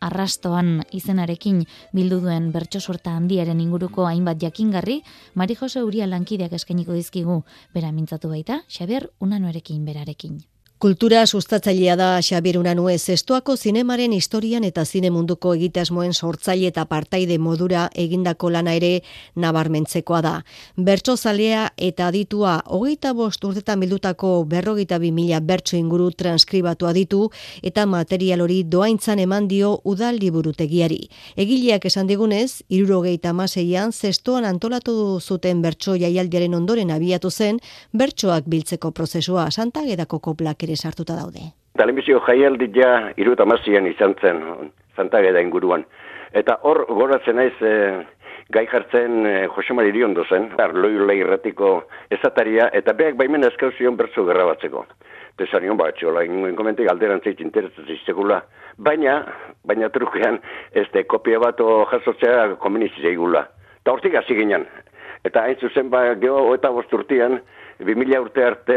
arrastoan 0.58 0.84
izenarekin 0.92 1.64
bildu 1.94 2.20
duen 2.20 2.50
bertso 2.52 2.80
sorta 2.80 3.14
handiaren 3.16 3.60
inguruko 3.60 4.06
hainbat 4.06 4.40
jakingarri, 4.42 5.02
Mari 5.34 5.54
Jose 5.54 5.82
Uria 5.82 6.06
lankideak 6.06 6.52
eskainiko 6.52 6.92
dizkigu, 6.92 7.44
bera 7.74 7.92
mintzatu 7.92 8.28
baita, 8.28 8.62
Xabier 8.68 9.10
Unanoerekin 9.20 9.84
berarekin. 9.84 10.40
Kultura 10.78 11.26
sustatzailea 11.26 11.96
da 11.96 12.20
Xabier 12.22 12.56
Unanue 12.56 12.92
zestoako 12.98 13.56
zinemaren 13.56 14.12
historian 14.14 14.62
eta 14.62 14.84
zine 14.86 15.08
munduko 15.10 15.50
egitasmoen 15.56 16.12
sortzaile 16.14 16.68
eta 16.70 16.84
partaide 16.86 17.34
modura 17.42 17.88
egindako 17.98 18.50
lana 18.54 18.76
ere 18.78 18.90
nabarmentzekoa 19.34 20.20
da. 20.22 20.32
Bertso 20.76 21.16
zalea 21.16 21.64
eta 21.86 22.06
aditua 22.12 22.52
hogeita 22.66 23.10
bost 23.12 23.42
urtetan 23.48 23.80
bildutako 23.82 24.44
berrogeita 24.52 25.00
bi 25.02 25.10
mila 25.10 25.40
bertso 25.40 25.74
inguru 25.76 26.12
transkribatu 26.12 26.86
aditu 26.86 27.24
eta 27.60 27.84
material 27.86 28.46
hori 28.46 28.60
doaintzan 28.62 29.18
eman 29.18 29.50
dio 29.50 29.80
udal 29.82 30.22
liburutegiari. 30.22 31.00
Egileak 31.34 31.90
esan 31.90 32.06
digunez, 32.06 32.62
irurogeita 32.68 33.32
maseian 33.32 33.90
zestoan 33.90 34.44
antolatu 34.44 35.18
zuten 35.18 35.60
bertso 35.60 35.98
jaialdiaren 35.98 36.54
ondoren 36.54 36.94
abiatu 36.94 37.34
zen 37.34 37.58
bertsoak 37.92 38.46
biltzeko 38.46 38.92
prozesua 38.92 39.50
santagedako 39.50 40.22
koplak 40.30 40.67
ere 40.68 40.76
sartuta 40.76 41.16
daude. 41.16 41.48
Telebizio 41.78 42.20
jaialdi 42.26 42.68
ja 42.74 42.92
iruta 43.16 43.46
mazian 43.48 43.86
izan 43.86 44.14
zen, 44.20 44.44
zantageda 44.96 45.40
inguruan. 45.40 45.84
Eta 46.36 46.58
hor, 46.68 46.84
goratzen 46.92 47.38
naiz, 47.40 47.54
e, 47.62 47.74
gai 48.52 48.66
jartzen 48.68 49.26
e, 49.26 49.34
Jose 49.54 49.76
Mari 49.76 49.92
Iriondo 49.94 50.24
zen, 50.28 50.50
arloi 50.60 50.96
lehirratiko 51.10 51.70
ezataria, 52.18 52.68
eta 52.74 52.92
beak 52.98 53.16
baimen 53.16 53.46
eskauzion 53.48 53.96
bertzu 53.96 54.26
gerra 54.28 54.44
batzeko. 54.50 54.84
Tesarion 55.38 55.78
bat, 55.78 55.94
txola, 55.96 56.24
ingoen 56.26 56.56
komentik 56.58 56.90
alderan 56.90 57.22
zeit 57.24 57.40
interesatzen 57.40 58.42
Baina, 58.78 59.24
baina 59.64 59.88
trukean, 59.88 60.38
ez 60.72 60.86
de 60.92 61.04
kopia 61.04 61.38
bat 61.38 61.58
jasotzea 61.90 62.56
komenitzea 62.62 63.10
igula. 63.10 63.46
Eta 63.80 63.92
hortik 63.92 64.14
hasi 64.14 64.34
ginen. 64.34 64.66
Eta 65.28 65.44
hain 65.44 65.60
zuzen 65.60 65.90
ba, 65.92 66.02
geho 66.20 66.54
eta 66.56 66.70
bosturtian, 66.72 67.40
2000 67.78 68.20
urte 68.24 68.42
arte, 68.42 68.76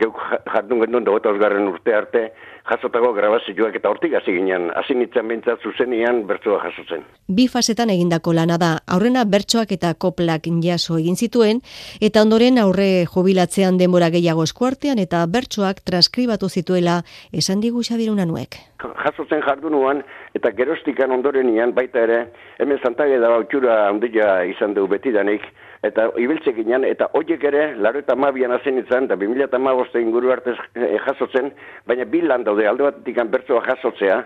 geuk 0.00 0.18
jardun 0.52 0.82
gendun 0.82 1.04
dago 1.06 1.20
osgarren 1.30 1.68
urte 1.70 1.94
arte, 1.96 2.22
jasotako 2.68 3.12
grabazioak 3.16 3.78
eta 3.78 3.90
hortik 3.90 4.12
hasi 4.18 4.34
ginen, 4.36 4.68
hasi 4.76 4.94
nintzen 4.98 5.28
bintzat 5.28 5.62
zuzenian 5.64 6.22
bertsoa 6.28 6.58
jasotzen. 6.66 7.06
Bi 7.28 7.46
fasetan 7.48 7.90
egindako 7.94 8.34
lana 8.36 8.58
da, 8.60 8.72
aurrena 8.86 9.24
bertsoak 9.24 9.72
eta 9.78 9.94
koplak 9.94 10.50
jaso 10.62 10.98
egin 10.98 11.16
zituen, 11.16 11.62
eta 12.00 12.22
ondoren 12.22 12.58
aurre 12.58 13.06
jubilatzean 13.06 13.78
denbora 13.78 14.10
gehiago 14.10 14.44
eskuartean 14.44 14.98
eta 14.98 15.24
bertsoak 15.26 15.80
transkribatu 15.80 16.48
zituela 16.48 17.02
esan 17.32 17.60
digu 17.60 17.82
xabiruna 17.82 18.26
nuek. 18.26 18.58
Jasotzen 18.82 19.42
jardunuan 19.42 20.02
eta 20.34 20.50
gerostikan 20.52 21.10
ondorenian 21.10 21.72
baita 21.72 22.04
ere, 22.04 22.26
hemen 22.58 22.78
zantage 22.82 23.18
da 23.18 23.30
bautxura 23.32 23.88
handia 23.88 24.42
izan 24.44 24.74
du 24.74 24.86
betidanik, 24.86 25.42
eta 25.86 26.08
ibiltze 26.22 26.54
ginen, 26.54 26.84
eta 26.86 27.08
horiek 27.18 27.42
ere, 27.50 27.72
laro 27.82 28.02
eta 28.02 28.14
mabian 28.14 28.54
azen 28.54 28.78
izan, 28.78 29.08
eta 29.10 29.18
2000 29.18 29.48
eta 29.48 29.58
maboste 29.58 30.00
inguru 30.00 30.30
artez 30.34 30.54
eh, 30.78 30.94
jasotzen, 31.06 31.50
baina 31.86 32.06
bi 32.06 32.22
lan 32.22 32.46
daude, 32.46 32.68
alde 32.68 32.86
bat 32.86 33.02
dikan 33.06 33.32
bertsoa 33.32 33.64
jasotzea, 33.66 34.20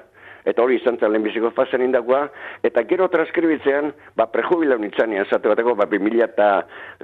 eta 0.47 0.63
hori 0.63 0.77
izan 0.79 0.99
zen 1.01 1.11
lehenbiziko 1.11 1.51
fazen 1.57 1.83
indagoa, 1.83 2.27
eta 2.67 2.85
gero 2.87 3.09
transkribitzean, 3.11 3.91
ba, 4.19 4.29
prejubilau 4.31 4.79
nintzen, 4.79 5.17
zate 5.25 5.51
bateko, 5.51 5.75
ba, 5.79 5.89
2000 5.91 6.23
eta 6.29 6.51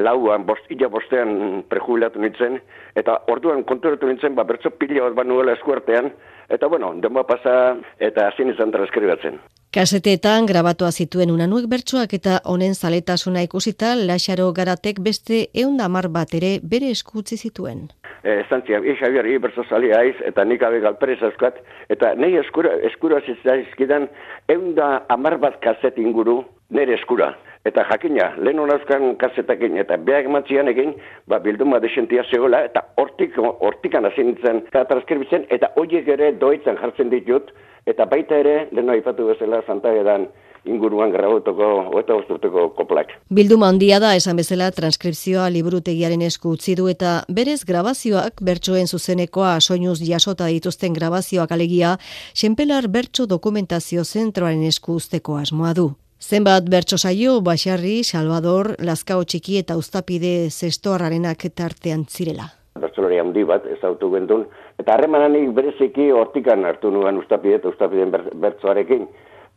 lauan, 0.04 0.46
bost, 0.46 0.68
illa 0.70 0.92
bostean 0.92 1.64
prejubilatu 1.72 2.22
nintzen, 2.22 2.60
eta 2.94 3.18
orduan 3.32 3.64
konturatu 3.66 4.06
nintzen, 4.06 4.36
ba, 4.38 4.46
bertso 4.46 4.70
pila 4.78 5.08
bat 5.08 5.18
banuela 5.24 5.56
eskuartean, 5.58 6.12
eta 6.52 6.68
bueno, 6.68 6.92
denboa 7.00 7.24
pasa, 7.26 7.56
eta 7.98 8.28
hazin 8.28 8.52
izan 8.52 8.72
transkribatzen. 8.74 9.40
Kaseteetan 9.72 10.44
grabatua 10.44 10.90
zituen 10.92 11.30
unanuek 11.32 11.64
bertsoak 11.72 12.12
eta 12.18 12.40
honen 12.44 12.74
zaletasuna 12.74 13.40
ikusita 13.46 13.94
Laxaro 13.96 14.50
Garatek 14.52 15.00
beste 15.00 15.46
eunda 15.62 15.88
mar 15.88 16.10
bat 16.12 16.34
ere 16.36 16.58
bere 16.74 16.90
eskutzi 16.92 17.38
zituen. 17.40 17.86
Eh, 18.22 18.44
Zantzia, 18.50 18.78
e, 18.84 18.96
Javier, 19.00 19.26
e, 19.26 19.38
bertso 19.38 19.64
zali 19.64 19.90
aiz, 19.96 20.14
eta 20.28 20.44
nik 20.44 20.62
abe 20.62 20.78
galperez 20.84 21.22
eskat, 21.26 21.56
eta 21.88 22.12
nahi 22.14 22.36
eskura, 22.38 22.76
eskura 22.86 23.22
zizkidan 23.24 24.10
eunda 24.52 25.06
amar 25.08 25.38
bat 25.38 25.58
kaset 25.64 25.98
inguru 25.98 26.44
nire 26.70 26.94
eskura. 27.00 27.32
Eta 27.64 27.84
jakina, 27.90 28.32
lehen 28.42 28.58
honazkan 28.58 29.16
kasetakin 29.20 29.76
eta 29.78 29.96
behar 29.96 30.26
ematzian 30.26 30.68
egin, 30.68 30.96
ba, 31.30 31.38
bilduma 31.38 31.78
desentia 31.80 32.24
zegoela, 32.30 32.64
eta 32.66 32.82
hortik, 32.98 33.36
hortikan 33.38 34.08
hasi 34.08 34.24
nintzen, 34.26 34.64
eta 34.66 34.82
transkribizien, 34.90 35.46
eta 35.50 35.70
horiek 35.76 36.08
ere 36.16 36.32
doitzen 36.40 36.80
jartzen 36.82 37.12
ditut, 37.12 37.52
Eta 37.86 38.06
baita 38.06 38.38
ere, 38.38 38.68
leno 38.70 38.94
aipatu 38.94 39.26
bezala, 39.26 39.58
Santa 39.66 39.90
Edan 39.90 40.28
inguruan 40.70 41.10
grabotoko, 41.10 41.68
oeta 41.98 42.14
osturteko 42.14 42.68
koplak. 42.76 43.10
Bilduma 43.34 43.66
handia 43.72 43.98
da, 43.98 44.12
esan 44.14 44.38
bezala, 44.38 44.68
transkripzioa 44.70 45.48
liburutegiaren 45.50 46.22
esku 46.22 46.52
utzi 46.54 46.76
du 46.78 46.86
eta 46.92 47.16
berez 47.26 47.64
grabazioak, 47.66 48.38
bertsoen 48.46 48.86
zuzenekoa 48.86 49.56
soinuz 49.58 49.98
jasota 50.06 50.46
dituzten 50.46 50.94
grabazioak 50.94 51.50
alegia, 51.50 51.96
senpelar 52.34 52.86
bertso 52.86 53.26
dokumentazio 53.26 54.06
zentroaren 54.06 54.62
esku 54.70 55.00
usteko 55.02 55.40
asmoa 55.42 55.74
du. 55.74 55.90
Zenbat 56.22 56.68
bertso 56.70 56.96
saio, 57.02 57.40
Baxarri, 57.42 58.04
Salvador, 58.06 58.76
Lazkao 58.78 59.24
Txiki 59.26 59.56
eta 59.58 59.74
Uztapide 59.74 60.50
zestoarrarenak 60.54 61.48
tartean 61.58 62.04
zirela? 62.06 62.44
Bertsolari 62.78 63.18
handi 63.18 63.42
bat 63.42 63.66
ezautu 63.66 64.06
gendun, 64.12 64.44
eta 64.78 64.94
harremananik 64.94 65.50
bereziki 65.56 66.12
hortikan 66.14 66.62
hartu 66.68 66.92
nuen 66.94 67.18
ustapide 67.18 67.58
eta 67.58 67.72
ustapideen 67.72 68.14
bertsoarekin. 68.44 69.08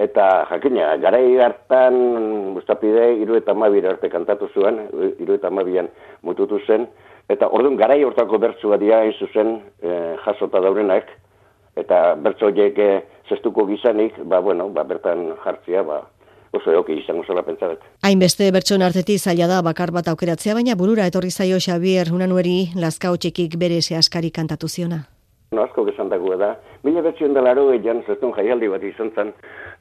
Eta 0.01 0.25
jakina, 0.49 0.87
garai 1.05 1.37
hartan 1.45 1.99
ustapide 2.57 3.11
iru 3.21 3.37
eta 3.37 3.53
mabir 3.53 3.85
arte 3.91 4.09
kantatu 4.09 4.49
zuen, 4.57 4.81
iru 5.21 5.37
eta 5.37 5.53
mabian 5.53 5.91
mututu 6.25 6.57
zen, 6.65 6.89
eta 7.29 7.45
orduan 7.45 7.77
garai 7.77 8.01
hortako 8.09 8.41
bertsua 8.41 8.81
dia 8.81 9.03
hain 9.03 9.13
zuzen 9.19 9.59
e, 9.85 10.17
jasota 10.25 10.65
daurenak, 10.65 11.13
eta 11.77 12.01
bertsoiek 12.25 12.81
e, 12.81 12.91
zestuko 13.29 13.69
gizanik, 13.69 14.17
ba, 14.25 14.41
bueno, 14.41 14.71
ba, 14.73 14.83
bertan 14.83 15.29
jartzia, 15.45 15.85
ba, 15.85 16.01
oso 16.55 16.71
eoki 16.71 16.99
izango 17.01 17.25
zela 17.27 17.43
pentsadet. 17.43 17.83
Hainbeste 18.03 18.51
bertson 18.51 18.85
artetik 18.85 19.19
zaila 19.19 19.47
da 19.47 19.61
bakar 19.61 19.91
bat 19.91 20.07
aukeratzea, 20.07 20.53
baina 20.53 20.75
burura 20.75 21.07
etorri 21.11 21.31
zaio 21.31 21.59
Xavier 21.59 22.13
Unanueri 22.13 22.71
lazkao 22.75 23.17
txikik 23.17 23.59
bere 23.59 23.81
askari 23.97 24.31
kantatu 24.31 24.67
ziona. 24.67 25.05
No, 25.51 25.63
asko 25.63 25.85
gesan 25.87 26.09
dago 26.09 26.35
da. 26.37 26.55
Mila 26.83 27.01
bertsion 27.05 27.33
da 27.33 27.41
laro 27.41 27.69
egan 27.73 28.01
zestun 28.07 28.33
jaialdi 28.35 28.67
bat 28.67 28.83
izan 28.83 29.11
zen, 29.15 29.31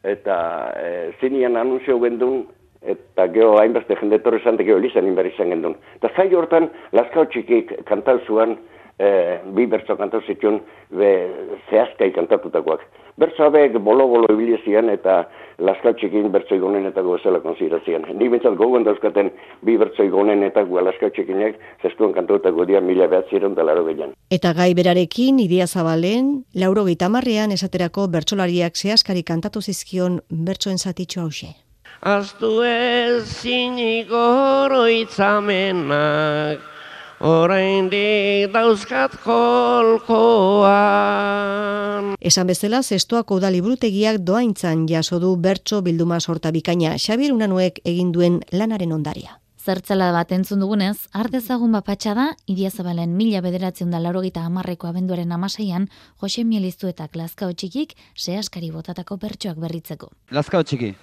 eta 0.05 0.37
e, 0.77 0.91
zinian 1.21 1.57
anunzio 1.57 1.99
gendun, 2.03 2.45
eta 2.85 3.27
geho 3.33 3.57
hainbeste 3.59 3.97
jende 4.01 4.21
torre 4.23 4.41
zante 4.45 4.65
geho 4.65 4.79
elizan 4.79 5.09
inbar 5.09 5.27
izan 5.27 5.51
gendun. 5.55 5.77
Eta 5.97 6.13
zai 6.17 6.29
hortan 6.37 6.69
lazkao 6.93 7.25
txikik 7.33 7.73
kantal 7.89 8.21
zuan, 8.27 8.59
e, 8.99 9.41
bi 9.55 9.67
bertso 9.67 9.97
kantatu 9.97 10.27
zituen, 10.27 10.61
be, 10.91 11.11
zehazkai 11.71 12.11
kantatutakoak. 12.15 12.81
Bertso 13.17 13.45
abek 13.47 13.77
bolo-bolo 13.79 14.27
ibilizian 14.35 14.89
eta 14.91 15.29
laskatxekin 15.63 16.33
bertso 16.35 16.57
igonen 16.59 16.87
eta 16.89 17.03
gozela 17.07 17.39
konsiderazian. 17.45 18.03
Ni 18.19 18.29
bintzat 18.29 18.57
gogoen 18.59 18.85
dauzkaten 18.87 19.31
bi 19.63 19.77
bertso 19.79 20.03
igonen 20.03 20.43
eta 20.43 20.65
gu 20.67 20.81
laskatxekinek 20.83 21.55
zestuan 21.83 22.13
kantatutako 22.17 22.65
dia 22.67 22.81
mila 22.81 23.07
behat 23.07 23.31
ziren 23.31 23.55
dalaro 23.55 23.85
behian. 23.87 24.11
Eta 24.35 24.53
gai 24.53 24.75
berarekin, 24.75 25.39
idia 25.39 25.67
zabalen, 25.67 26.45
lauro 26.59 26.85
gitamarrean 26.91 27.53
esaterako 27.55 28.09
bertsolariak 28.11 28.75
zehazkari 28.75 29.23
kantatu 29.23 29.63
zizkion 29.63 30.21
bertsoen 30.31 30.79
zatitxo 30.79 31.21
hause. 31.21 31.55
Aztu 32.03 32.63
ez 32.67 33.23
ziniko 33.23 34.19
oroitzamenak, 34.67 36.74
orain 37.21 37.91
di 37.91 38.47
dauzkat 38.53 39.17
kolkoan. 39.25 40.65
Esan 42.21 42.47
bezala, 42.47 42.83
zestoako 42.83 43.41
da 43.41 43.51
librutegiak 43.51 44.19
doaintzan 44.25 44.87
jaso 44.89 45.21
du 45.21 45.37
bertso 45.37 45.83
bilduma 45.83 46.21
sorta 46.21 46.51
bikaina, 46.51 46.99
Xabir 46.99 47.33
Unanuek 47.33 47.81
egin 47.85 48.13
duen 48.13 48.41
lanaren 48.51 48.93
ondaria. 48.93 49.41
Zertzela 49.65 50.13
bat 50.13 50.29
entzun 50.37 50.61
dugunez, 50.61 51.09
ardezagun 51.17 51.73
bapatxa 51.73 52.13
da, 52.13 52.37
idiazabalen 52.53 53.17
mila 53.17 53.41
bederatzen 53.41 53.91
da 53.91 53.99
laurogita 53.99 54.45
amarreko 54.45 54.87
abenduaren 54.91 55.33
amaseian, 55.33 55.89
Jose 56.21 56.45
Mieliztu 56.45 56.89
eta 56.91 57.09
Lazkao 57.15 57.53
txikik 57.53 57.97
sehaskari 58.15 58.71
botatako 58.71 59.17
bertsoak 59.17 59.57
berritzeko. 59.57 60.11
Lazkao 60.37 60.63
txiki, 60.63 60.95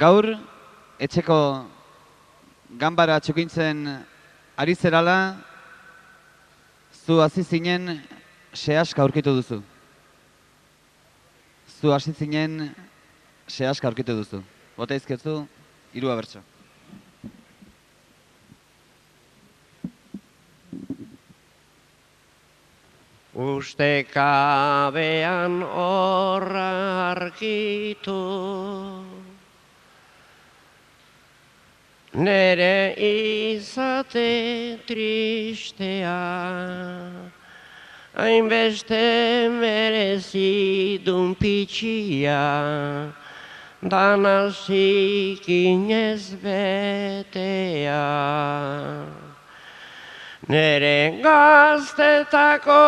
gaur, 0.00 0.38
etxeko 0.98 1.66
gambara 2.80 3.20
txukintzen 3.20 3.84
ari 4.60 4.74
zerala, 4.76 5.40
zu 6.92 7.16
hasi 7.22 7.42
zinen 7.42 8.02
sehaska 8.52 9.00
aurkitu 9.02 9.32
duzu. 9.32 9.62
Zu 11.80 11.92
hasi 11.94 12.12
zinen 12.12 12.74
sehaska 13.48 13.88
aurkitu 13.88 14.12
duzu. 14.18 14.42
Bota 14.76 14.94
izketzu, 15.00 15.46
iru 15.96 16.12
abertso. 16.12 16.44
Uste 23.32 24.04
kabean 24.12 25.62
horra 25.64 26.68
arkitu 27.14 28.20
nere 32.14 32.94
izate 32.98 34.78
tristea 34.86 36.18
hainbeste 38.20 39.48
merezidun 39.48 41.34
pitxia, 41.34 43.12
dana 43.82 44.50
zikinez 44.50 46.34
betea. 46.42 48.06
Nere 50.48 51.20
gaztetako 51.22 52.80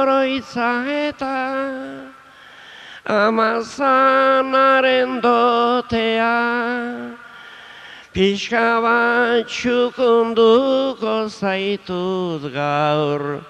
oroitza 0.00 0.84
eta 0.88 1.36
amazanaren 3.04 5.20
dotea, 5.20 6.36
pixka 8.12 8.80
bat 8.82 9.46
txukunduko 9.46 11.28
zaitut 11.30 12.52
gaur, 12.52 13.44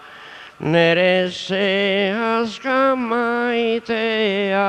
nere 0.60 1.30
ze 1.30 2.12
aska 2.12 2.94
maitea. 2.96 4.68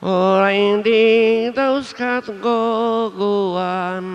Orain 0.06 0.86
dauzkat 1.56 2.28
goguan 2.38 4.06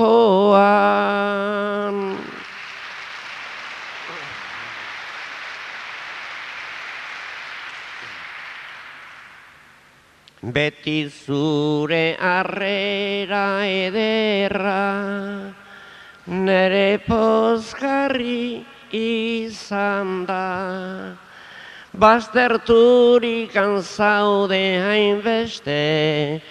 Beti 10.42 11.10
zure 11.12 12.16
arrera 12.18 13.68
ederra, 13.68 15.54
nere 16.26 16.98
pozgarri 17.04 18.64
izan 18.96 20.26
da. 20.26 21.31
Bazterturik 21.94 23.52
anzaude 23.52 24.80
hainbeste, 24.80 26.42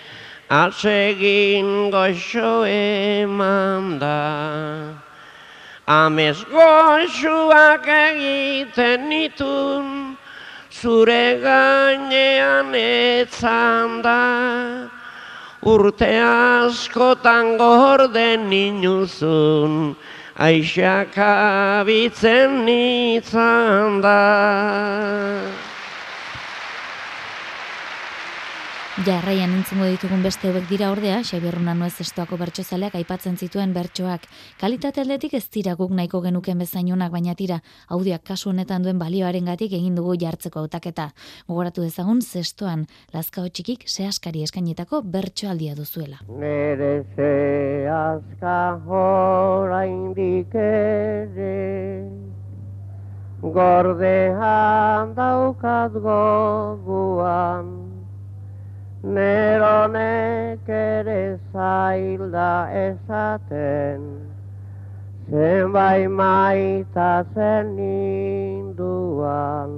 atsegin 0.50 1.90
goxo 1.90 2.66
eman 2.68 3.98
da. 3.98 4.92
Amez 5.88 6.44
goxuak 6.44 7.88
egiten 7.88 9.09
nitun, 9.09 10.16
zure 10.70 11.40
gainean 11.40 12.74
etzan 12.76 14.03
da. 14.03 14.90
Urte 15.64 16.20
askotan 16.20 17.57
gorden 17.57 18.50
ninuzun, 18.50 19.96
aixak 20.40 21.18
abitzen 21.20 22.64
nitzan 22.64 24.00
da. 24.00 25.69
Jarraian 28.98 29.53
entzungo 29.55 29.87
ditugun 29.87 30.24
beste 30.26 30.48
hauek 30.50 30.64
dira 30.66 30.88
ordea, 30.90 31.20
Xabier 31.22 31.61
Nuez 31.62 31.92
estoako 32.03 32.35
bertsozaleak 32.37 32.96
aipatzen 32.98 33.37
zituen 33.38 33.70
bertsoak. 33.72 34.24
Kalitate 34.59 35.00
aldetik 35.00 35.35
ez 35.38 35.44
dira 35.48 35.76
guk 35.79 35.92
nahiko 35.94 36.20
genuken 36.20 36.59
bezainunak 36.59 37.12
baina 37.12 37.37
tira, 37.38 37.61
audioak 37.88 38.24
kasu 38.26 38.50
honetan 38.50 38.83
duen 38.83 38.98
balioarengatik 38.98 39.72
egin 39.79 39.94
dugu 39.94 40.16
jartzeko 40.18 40.59
hautaketa. 40.59 41.12
Gogoratu 41.46 41.87
dezagun 41.87 42.20
zestoan, 42.20 42.88
lazkao 43.14 43.46
txikik 43.48 43.87
sehaskari 43.87 44.42
eskainetako 44.42 45.03
bertsoaldia 45.03 45.76
duzuela. 45.79 46.18
Nere 46.26 47.05
sehaska 47.14 48.57
oraindik 48.90 50.55
ere 50.59 52.11
Gordean 53.40 55.14
daukat 55.14 55.94
goguan 55.94 57.89
Neronek 59.02 60.68
ere 60.68 61.40
zailda 61.52 62.68
esaten, 62.68 64.02
zenbai 65.30 66.06
maita 66.06 67.24
zen 67.32 67.76
ninduan. 67.76 69.72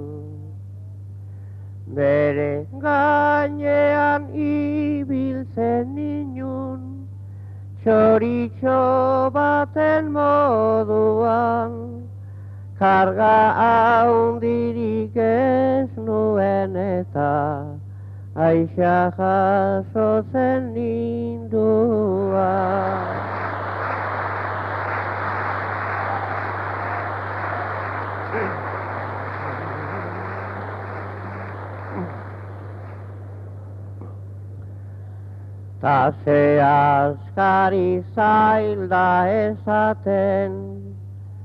Bere 1.87 2.67
gainean 2.81 4.27
ibiltzen 4.35 5.95
ninun, 5.95 7.07
txoritxo 7.79 9.31
baten 9.31 10.11
moduan, 10.11 11.71
karga 12.75 13.39
haundirik 13.55 15.15
ez 15.15 15.87
nuen 15.95 16.75
eta, 16.75 17.31
Aixa 18.35 19.13
jaso 19.15 20.25
zen 20.31 20.73
nindua. 20.73 22.49
Ta 35.79 36.11
ze 36.25 36.59
askari 36.59 38.03
zailda 38.15 39.29
esaten, 39.29 40.53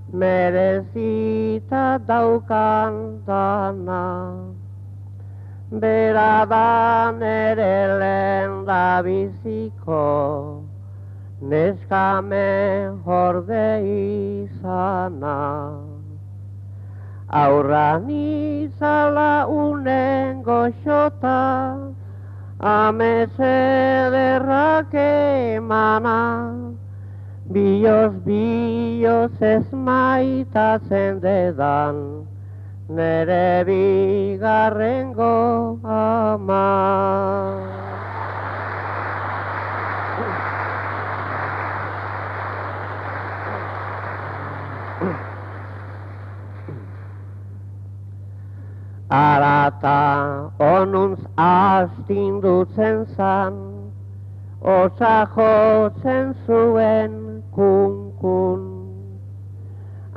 merezita 0.08 1.98
daukan 2.06 3.20
dana. 3.26 4.47
Bera 5.70 6.46
da 6.48 7.12
nere 7.12 7.98
lehen 8.00 8.64
da 8.64 9.02
biziko, 9.04 10.62
neska 11.42 12.22
mejorde 12.22 13.84
izana. 13.84 15.76
Aurra 17.28 18.00
nizala 18.00 19.44
unen 19.46 20.42
goxota, 20.42 21.76
amese 22.58 24.08
derrak 24.10 24.94
emana. 24.94 26.72
Bioz, 27.52 28.14
bioz 28.24 29.42
ez 29.42 29.70
maitatzen 29.72 31.20
dedan, 31.20 32.27
nere 32.88 33.64
bigarrengo 33.68 35.34
ama. 35.84 36.66
Arata 49.10 50.52
onuntz 50.60 51.20
astindutzen 51.36 53.06
zan, 53.16 53.54
osa 54.60 55.26
jotzen 55.34 56.34
zuen 56.44 57.42
kunkun. 57.56 58.77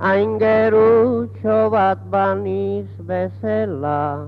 Aingerutxo 0.02 1.70
bat 1.70 2.00
baniz 2.10 2.90
bezela, 3.06 4.26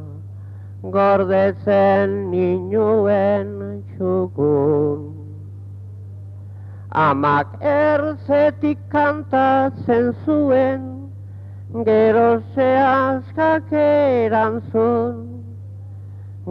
gordetzen 0.83 2.29
ninuen 2.29 3.81
txukun. 3.89 4.99
Amak 6.93 7.57
erzetik 7.65 8.77
kantatzen 8.93 10.13
zuen, 10.25 11.09
gero 11.89 12.29
zehazkak 12.53 13.73
erantzun, 13.73 15.15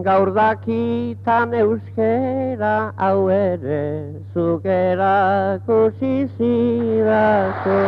gaur 0.03 0.33
dakitan 0.35 1.55
euskera 1.55 2.91
hau 2.99 3.31
ere 3.31 4.19
zukerako 4.35 5.79
zizidako. 6.01 7.79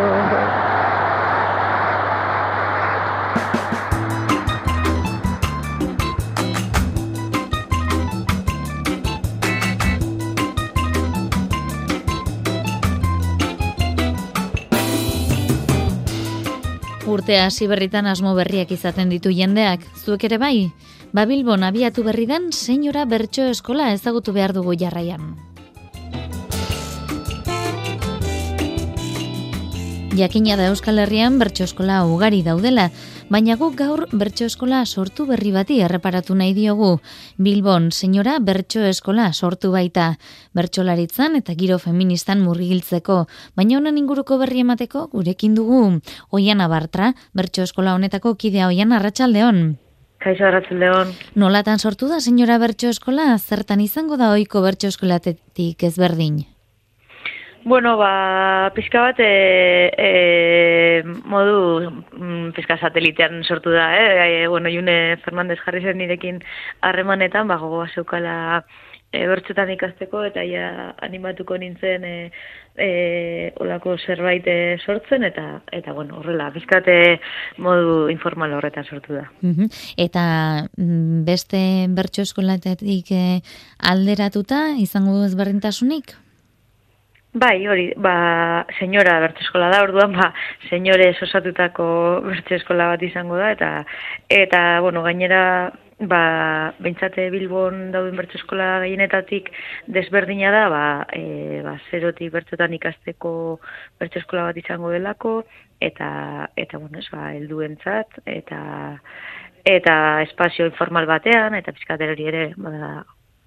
Urtea 17.15 17.45
hasi 17.47 17.69
berritan 17.71 18.09
asmo 18.11 18.33
berriak 18.35 18.73
izaten 18.75 19.13
ditu 19.13 19.31
jendeak, 19.31 19.85
zuek 20.03 20.25
ere 20.27 20.39
bai? 20.43 20.73
Babilbon 21.15 21.63
abiatu 21.63 22.03
berri 22.03 22.25
den 22.27 22.49
senyora 22.51 23.05
bertso 23.07 23.45
eskola 23.53 23.93
ezagutu 23.95 24.33
behar 24.35 24.51
dugu 24.57 24.75
jarraian. 24.75 25.37
Jakina 30.19 30.57
da 30.59 30.67
Euskal 30.73 30.99
Herrian 31.05 31.39
bertso 31.39 31.69
eskola 31.69 32.01
ugari 32.07 32.43
daudela, 32.43 32.89
baina 33.31 33.57
guk 33.57 33.75
gaur 33.79 34.05
bertso 34.13 34.47
eskola 34.47 34.85
sortu 34.87 35.27
berri 35.27 35.53
bati 35.53 35.81
erreparatu 35.83 36.35
nahi 36.35 36.55
diogu. 36.55 36.99
Bilbon, 37.39 37.91
senyora 37.93 38.39
bertso 38.41 38.85
eskola 38.85 39.33
sortu 39.33 39.73
baita. 39.73 40.15
Bertsolaritzan 40.55 41.37
eta 41.41 41.55
giro 41.59 41.79
feministan 41.79 42.45
murgiltzeko, 42.45 43.25
baina 43.57 43.79
honen 43.79 43.99
inguruko 43.99 44.39
berri 44.39 44.61
emateko 44.65 45.09
gurekin 45.13 45.55
dugu. 45.55 46.01
Oian 46.31 46.61
abartra, 46.61 47.15
bertso 47.35 47.63
eskola 47.63 47.95
honetako 47.95 48.37
kidea 48.37 48.69
oian 48.69 48.93
arratsaldeon. 48.93 49.79
Kaixo 50.25 50.47
arratsaldeon. 50.49 51.13
Nolatan 51.37 51.79
sortu 51.79 52.09
da 52.09 52.21
senyora 52.21 52.59
bertso 52.59 52.89
eskola, 52.89 53.35
zertan 53.39 53.81
izango 53.85 54.17
da 54.17 54.33
ohiko 54.33 54.63
bertso 54.65 54.89
eskolatetik 54.89 55.83
ezberdin? 55.91 56.45
Bueno, 57.65 57.97
ba, 57.97 58.71
pizka 58.75 59.01
bat 59.01 59.21
e, 59.25 59.89
e, 59.97 61.03
modu 61.25 61.91
mm, 62.13 62.51
pizka 62.53 62.77
satelitean 62.77 63.41
sortu 63.43 63.73
da, 63.73 63.87
eh? 63.97 64.43
E, 64.45 64.49
bueno, 64.53 64.69
June 64.69 65.17
Fernandez 65.25 65.57
jarri 65.65 65.81
zen 65.81 65.97
nirekin 65.97 66.43
harremanetan, 66.85 67.49
ba, 67.49 67.57
gogoa 67.57 67.89
zeukala 67.89 68.35
e, 69.15 69.23
bertxotan 69.31 69.73
ikasteko, 69.75 70.27
eta 70.29 70.45
ja 70.45 70.93
animatuko 71.07 71.57
nintzen 71.57 72.05
e, 72.05 72.15
e, 72.77 72.89
olako 73.65 73.95
zerbait 73.97 74.45
e, 74.45 74.77
sortzen, 74.85 75.25
eta, 75.25 75.63
eta 75.73 75.95
bueno, 75.97 76.19
horrela, 76.21 76.51
pizkate 76.53 76.99
modu 77.65 78.11
informal 78.13 78.59
horretan 78.59 78.85
sortu 78.85 79.17
da. 79.17 79.25
Mhm. 79.41 79.71
Eta 80.05 80.27
mm, 80.77 81.25
beste 81.25 81.63
bertso 81.97 82.27
eskolatetik 82.29 83.15
eh, 83.15 83.41
alderatuta 83.79 84.67
izango 84.85 85.23
ezberdintasunik? 85.25 86.19
Bai, 87.35 87.67
hori, 87.67 87.89
ba, 87.99 88.65
senyora 88.79 89.17
bertso 89.19 89.43
eskola 89.43 89.67
da, 89.73 89.81
orduan, 89.83 90.13
ba, 90.15 90.29
senyore 90.69 91.09
osatutako 91.27 91.87
bertso 92.29 92.55
eskola 92.55 92.87
bat 92.93 93.03
izango 93.03 93.41
da, 93.41 93.49
eta, 93.57 93.71
eta 94.31 94.61
bueno, 94.85 95.03
gainera, 95.03 95.41
ba, 95.99 96.21
bentsate 96.79 97.27
Bilbon 97.35 97.91
dauden 97.91 98.15
bertso 98.21 98.39
eskola 98.39 98.69
gehienetatik 98.85 99.51
desberdina 99.99 100.55
da, 100.55 100.63
ba, 100.71 100.85
e, 101.11 101.59
ba, 101.67 101.75
zerotik 101.91 102.31
bertsotan 102.39 102.79
ikasteko 102.79 103.35
bertso 103.99 104.23
eskola 104.23 104.47
bat 104.53 104.63
izango 104.63 104.95
delako, 104.95 105.41
eta, 105.83 106.09
eta 106.55 106.79
bueno, 106.79 107.03
ez, 107.03 107.11
ba, 107.11 107.33
helduentzat, 107.35 108.21
eta, 108.31 108.61
eta 109.75 109.97
espazio 110.31 110.71
informal 110.71 111.11
batean, 111.11 111.59
eta 111.59 111.75
pizkaterori 111.75 112.31
ere, 112.31 112.53
ba, 112.55 113.01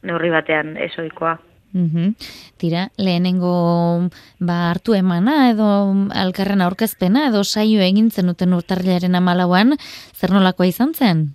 neurri 0.04 0.36
batean 0.36 0.76
esoikoa. 0.92 1.38
Mhm. 1.74 2.16
Tira, 2.58 2.92
lehenengo 2.98 4.10
ba, 4.40 4.70
hartu 4.72 4.96
emana 4.96 5.50
edo 5.52 5.68
alkarren 6.16 6.62
aurkezpena 6.62 7.28
edo 7.28 7.44
saio 7.44 7.82
egin 7.82 8.10
zenuten 8.12 8.54
urtarrilaren 8.58 9.16
amalauan, 9.20 9.76
zer 10.16 10.32
nolakoa 10.32 10.68
izan 10.72 10.94
zen? 10.96 11.28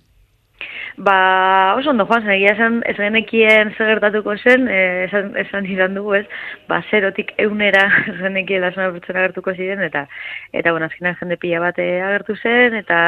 Ba, 0.97 1.73
oso 1.75 1.89
ondo 1.89 2.05
joan 2.05 2.21
zen, 2.21 2.31
egia 2.35 2.51
esan, 2.53 2.75
ez 2.85 2.93
genekien 2.99 3.71
segertatuko 3.73 4.35
zen, 4.37 4.67
eh, 4.69 5.05
esan, 5.07 5.31
esan 5.41 5.65
izan 5.65 5.95
dugu 5.97 6.13
ez, 6.19 6.25
ba, 6.69 6.83
zerotik 6.91 7.31
eunera 7.41 7.87
ez 8.11 8.19
genekien 8.19 8.61
lasuna 8.61 8.91
pertsona 8.93 9.23
agertuko 9.23 9.55
ziren, 9.57 9.81
eta, 9.87 10.05
eta 10.53 10.71
bueno, 10.75 10.85
azkenean 10.85 11.17
jende 11.17 11.39
pila 11.41 11.63
bat 11.63 11.81
eh, 11.81 11.97
agertu 12.05 12.35
zen, 12.37 12.77
eta 12.77 12.99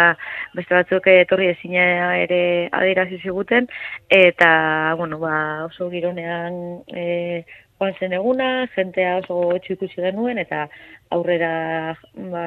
beste 0.58 0.74
batzuk 0.74 1.12
etorri 1.14 1.52
ezina 1.54 2.16
ere 2.24 2.42
adierazi 2.74 3.22
ziguten, 3.22 3.70
eta, 4.10 4.50
bueno, 4.98 5.22
ba, 5.22 5.36
oso 5.70 5.92
gironean 5.94 6.58
e, 6.90 7.46
joan 7.78 7.94
zen 8.00 8.18
eguna, 8.18 8.50
jentea 8.74 9.20
oso 9.22 9.52
etxu 9.60 9.76
ikusi 9.78 10.02
genuen, 10.02 10.42
eta 10.42 10.66
aurrera 11.14 11.94
ba, 12.34 12.46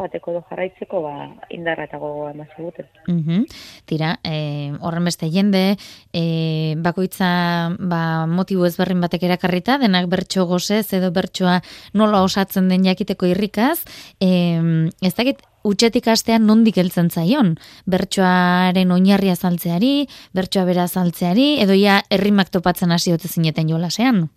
joateko 0.00 0.34
do 0.38 0.42
jarraitzeko 0.48 1.02
ba, 1.04 1.14
indarra 1.52 1.86
eta 1.88 2.00
gogoa 2.00 2.32
eman 2.32 2.48
ziguten. 2.56 2.88
Mhm. 3.06 3.44
Tira, 3.86 4.14
e, 4.24 4.72
horren 4.80 5.04
beste 5.04 5.30
jende, 5.30 5.76
e, 6.12 6.74
bakoitza 6.80 7.76
ba, 7.78 8.02
motibo 8.26 8.66
ezberrin 8.66 9.00
batek 9.04 9.28
erakarrita, 9.28 9.78
denak 9.82 10.08
bertso 10.08 10.46
gozez 10.46 10.86
edo 10.96 11.12
bertsoa 11.12 11.60
nola 11.92 12.24
osatzen 12.24 12.68
den 12.72 12.84
jakiteko 12.88 13.28
irrikaz, 13.30 13.84
e, 14.20 14.90
ez 15.02 15.14
dakit 15.14 15.44
utxetik 15.62 16.08
astean 16.08 16.46
nondik 16.48 16.78
heltzen 16.80 17.10
zaion. 17.10 17.54
Bertsoaren 17.90 18.92
oinarria 18.96 19.36
saltzeari, 19.36 20.08
bertsoa 20.32 20.64
bera 20.64 20.88
saltzeari, 20.88 21.58
edo 21.60 21.76
ja 21.76 22.00
herrimak 22.10 22.48
topatzen 22.48 22.92
hasi 22.92 23.12
ote 23.12 23.28
jolasean. 23.68 24.30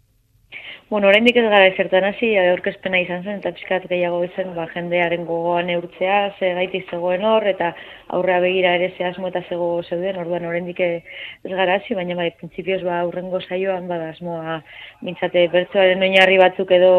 Bueno, 0.94 1.08
oraindik 1.10 1.38
ez 1.42 1.48
gara 1.50 1.66
ezertan 1.72 2.06
hasi, 2.06 2.28
aurkezpena 2.38 3.00
izan 3.02 3.24
zen, 3.24 3.40
eta 3.40 3.50
pixkat 3.56 3.88
gehiago 3.90 4.20
zen, 4.36 4.52
ba, 4.54 4.68
jendearen 4.76 5.24
gogoan 5.26 5.66
neurtzea, 5.66 6.20
ze 6.38 6.52
gaitik 6.54 6.86
zegoen 6.94 7.26
hor, 7.26 7.48
eta 7.50 7.72
aurrea 8.18 8.44
begira 8.44 8.76
ere 8.78 8.92
ze 8.94 9.08
asmo 9.08 9.32
eta 9.32 9.42
zego 9.50 9.72
zeuden, 9.90 10.22
orduan 10.22 10.46
oraindik 10.52 10.84
ez 10.86 11.02
gara 11.48 11.80
hasi, 11.80 11.98
baina 11.98 12.20
bai, 12.22 12.30
printzipioz 12.38 12.84
ba, 12.86 13.00
aurrengo 13.08 13.42
saioan, 13.42 13.90
bada 13.90 14.14
asmoa, 14.14 14.62
mintzate, 15.02 15.48
bertsoaren 15.58 16.10
oinarri 16.12 16.38
batzuk 16.46 16.78
edo, 16.78 16.94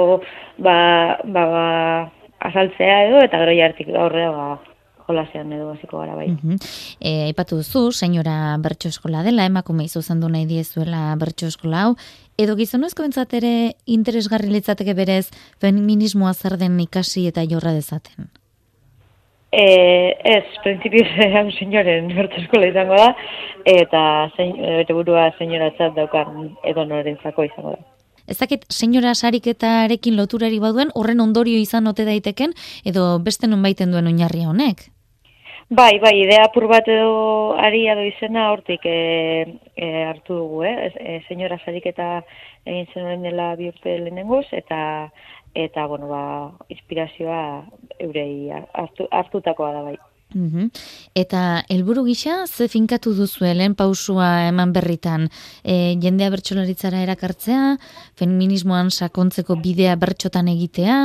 ba, 0.59 0.77
ba, 1.23 1.49
ba, 1.57 1.67
azaltzea 2.51 3.03
edo, 3.13 3.23
eta 3.31 3.47
gero 3.47 3.61
jartik 3.63 3.95
aurrea, 3.95 4.35
ba, 4.35 4.74
jolasean 5.07 5.53
edo 5.53 5.71
hasiko 5.73 5.99
gara 6.01 6.15
bai. 6.15 6.29
Mhm. 6.33 6.57
E, 7.01 7.25
aipatu 7.29 7.59
duzu, 7.61 7.91
senyora 7.93 8.57
bertso 8.59 8.89
eskola 8.89 9.23
dela, 9.23 9.47
emakume 9.47 9.85
izuzendu 9.85 10.29
nahi 10.29 10.47
diezuela 10.47 11.15
bertso 11.21 11.47
eskola 11.47 11.83
hau, 11.85 11.97
edo 12.39 12.57
gizonezko 12.57 13.05
entzat 13.05 13.35
ere 13.41 13.75
interesgarri 13.87 14.51
litzateke 14.51 14.95
berez 14.95 15.29
feminismoa 15.61 16.35
zer 16.35 16.59
den 16.59 16.81
ikasi 16.81 17.29
eta 17.29 17.45
jorra 17.45 17.75
dezaten? 17.77 18.31
E, 19.55 19.65
ez, 20.35 20.45
prinsipioz 20.65 21.09
hau 21.39 21.49
senyoren 21.59 22.09
bertso 22.17 22.43
eskola 22.43 22.71
izango 22.73 22.99
da, 22.99 23.11
eta 23.65 24.05
zein, 24.37 24.57
bete 24.81 24.97
burua 24.97 25.31
senyora 25.39 25.71
txat 25.77 25.95
daukan 25.99 26.55
edo 26.65 26.87
norentzako 26.89 27.47
izango 27.47 27.77
da. 27.77 27.85
Ez 28.27 28.39
dakit, 28.41 28.65
senyora 28.73 29.13
sariketarekin 29.15 30.17
loturari 30.17 30.59
baduen, 30.61 30.91
horren 30.97 31.21
ondorio 31.21 31.61
izan 31.61 31.87
ote 31.91 32.07
daiteken, 32.09 32.55
edo 32.89 33.19
beste 33.25 33.51
non 33.51 33.63
baiten 33.63 33.93
duen 33.93 34.09
oinarria 34.09 34.49
honek? 34.49 34.89
Bai, 35.71 35.99
bai, 35.99 36.13
idea 36.21 36.45
apur 36.45 36.67
bat 36.69 36.89
edo 36.93 37.55
ari 37.57 37.87
edo 37.89 38.03
izena 38.05 38.51
hortik 38.53 38.85
e, 38.85 38.97
e, 39.75 39.87
hartu 40.05 40.37
dugu, 40.37 40.65
eh? 40.69 40.91
E, 40.93 41.21
senyora 41.29 41.57
sariketa 41.65 42.09
egin 42.67 42.87
zenuen 42.93 43.25
dela 43.25 43.55
bi 43.57 43.71
urte 43.73 43.97
lehenengoz, 43.99 44.45
eta, 44.53 45.09
eta 45.55 45.87
bueno, 45.89 46.11
ba, 46.13 46.25
inspirazioa 46.69 47.41
eurei 47.99 48.53
hartu, 48.53 49.09
hartutakoa 49.11 49.73
da 49.73 49.83
bai. 49.89 49.97
Mhm. 50.35 50.71
Eta 51.15 51.65
helburu 51.71 52.05
gisa 52.05 52.45
ze 52.47 52.69
finkatu 52.69 53.15
duzu 53.15 53.45
lehen 53.45 53.75
pausua 53.75 54.49
eman 54.49 54.73
berritan 54.73 55.29
e, 55.63 55.95
jendea 56.03 56.31
bertsolaritzara 56.31 57.01
erakartzea, 57.07 57.77
feminismoan 58.19 58.91
sakontzeko 58.91 59.57
bidea 59.63 59.95
bertxotan 59.97 60.49
egitea? 60.49 60.99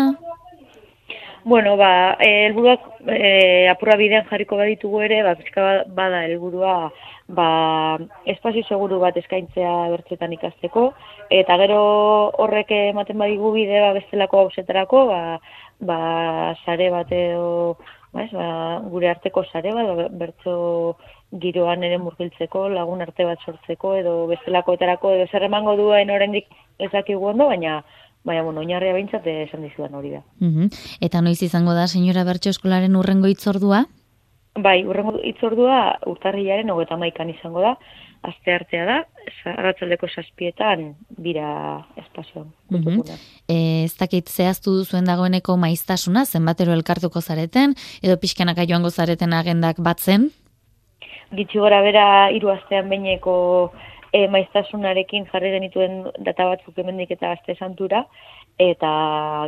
Bueno, 1.43 1.77
ba, 1.77 2.17
eh, 2.19 2.47
helburuak 2.47 2.81
e, 3.07 3.67
apurra 3.71 3.95
bidean 3.95 4.25
jarriko 4.29 4.57
baditugu 4.59 5.01
ere, 5.05 5.21
ba, 5.23 5.35
pizka 5.39 5.61
ba- 5.63 5.83
bada 5.87 6.25
helburua 6.27 6.91
ba, 7.27 7.97
espazio 8.25 8.63
seguru 8.67 8.99
bat 8.99 9.15
eskaintzea 9.17 9.71
bertzetan 9.93 10.33
ikasteko, 10.35 10.89
eta 11.29 11.55
gero 11.61 11.79
horrek 12.43 12.71
ematen 12.79 13.17
badigu 13.17 13.53
bide 13.55 13.79
ba, 13.85 13.93
bestelako 13.95 14.43
hausetarako, 14.43 15.05
ba, 15.13 15.21
ba, 15.79 15.99
sare 16.65 16.89
bat 16.91 17.11
edo, 17.15 17.77
ba, 18.11 18.27
ba, 18.33 18.49
gure 18.91 19.09
arteko 19.13 19.45
sare 19.47 19.71
bat, 19.73 19.93
ba, 19.95 20.09
bertso 20.11 20.97
giroan 21.39 21.83
ere 21.87 21.97
murgiltzeko, 22.03 22.67
lagun 22.73 23.01
arte 23.05 23.23
bat 23.25 23.39
sortzeko, 23.45 23.95
edo 24.01 24.25
bestelakoetarako, 24.33 25.15
edo 25.15 25.31
zer 25.31 25.47
emango 25.47 25.77
duen 25.79 26.11
oraindik 26.11 26.51
ez 26.79 26.91
dakigu 26.91 27.31
ondo, 27.31 27.47
baina 27.47 27.79
baina, 28.23 28.43
bueno, 28.43 28.61
oinarria 28.61 28.93
behintzat 28.93 29.25
esan 29.27 29.63
dizudan 29.63 29.95
hori 29.95 30.11
da. 30.17 30.23
Mhm. 30.39 30.69
Eta 31.01 31.21
noiz 31.21 31.41
izango 31.43 31.73
da, 31.73 31.87
senyora 31.87 32.25
Bertxo 32.27 32.49
Eskolaren 32.49 32.95
urrengo 32.95 33.27
itzordua? 33.27 33.85
Bai, 34.59 34.83
urrengo 34.85 35.19
itzordua 35.23 35.99
urtarrilaren 36.09 36.69
hogeta 36.69 36.97
maikan 36.97 37.29
izango 37.29 37.61
da, 37.63 37.77
aste 38.27 38.51
artea 38.51 38.85
da, 38.85 38.97
arratzaldeko 39.53 40.09
saspietan 40.11 40.95
bira 41.23 41.85
espazioan. 42.01 42.49
Mhm. 42.69 43.03
E, 43.47 43.85
ez 43.85 43.95
dakit 43.97 44.27
zehaztu 44.27 44.73
duzuen 44.81 45.07
dagoeneko 45.07 45.55
maiztasuna, 45.57 46.25
zenbatero 46.25 46.73
elkartuko 46.75 47.21
zareten, 47.21 47.75
edo 48.03 48.17
pixkanaka 48.19 48.67
joango 48.67 48.91
zareten 48.91 49.33
agendak 49.33 49.79
batzen? 49.79 50.29
Gitxi 51.31 51.61
gora 51.61 51.81
bera 51.85 52.29
hiru 52.33 52.49
astean 52.51 52.89
behineko 52.89 53.71
e, 54.13 54.27
maiztasunarekin 54.27 55.27
jarri 55.31 55.51
genituen 55.55 56.01
data 56.25 56.47
batzuk 56.51 56.77
hemendik 56.77 57.11
eta 57.15 57.33
aste 57.35 57.55
santura, 57.55 58.05
eta 58.59 58.89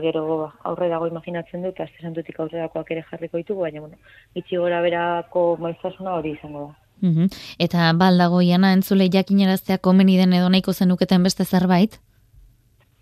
gero 0.04 0.52
aurre 0.64 0.90
dago 0.90 1.08
imaginatzen 1.08 1.66
dut, 1.66 1.80
aste 1.80 2.02
santutik 2.02 2.40
aurrerakoak 2.40 2.92
ere 2.96 3.04
jarriko 3.10 3.42
ditugu, 3.42 3.66
baina 3.68 3.82
bueno, 3.82 3.98
gitxi 4.36 4.62
gora 4.62 4.82
berako 4.86 5.58
maiztasuna 5.60 6.16
hori 6.20 6.38
izango 6.38 6.70
da. 6.70 6.78
Mhm. 7.02 7.28
Eta 7.60 7.92
baldago 7.98 8.42
jana 8.46 8.74
entzule 8.78 9.10
jakinaraztea 9.10 9.80
komeni 9.82 10.18
den 10.18 10.34
edo 10.38 10.50
nahiko 10.50 10.74
zenuketen 10.74 11.24
beste 11.24 11.46
zerbait? 11.46 11.98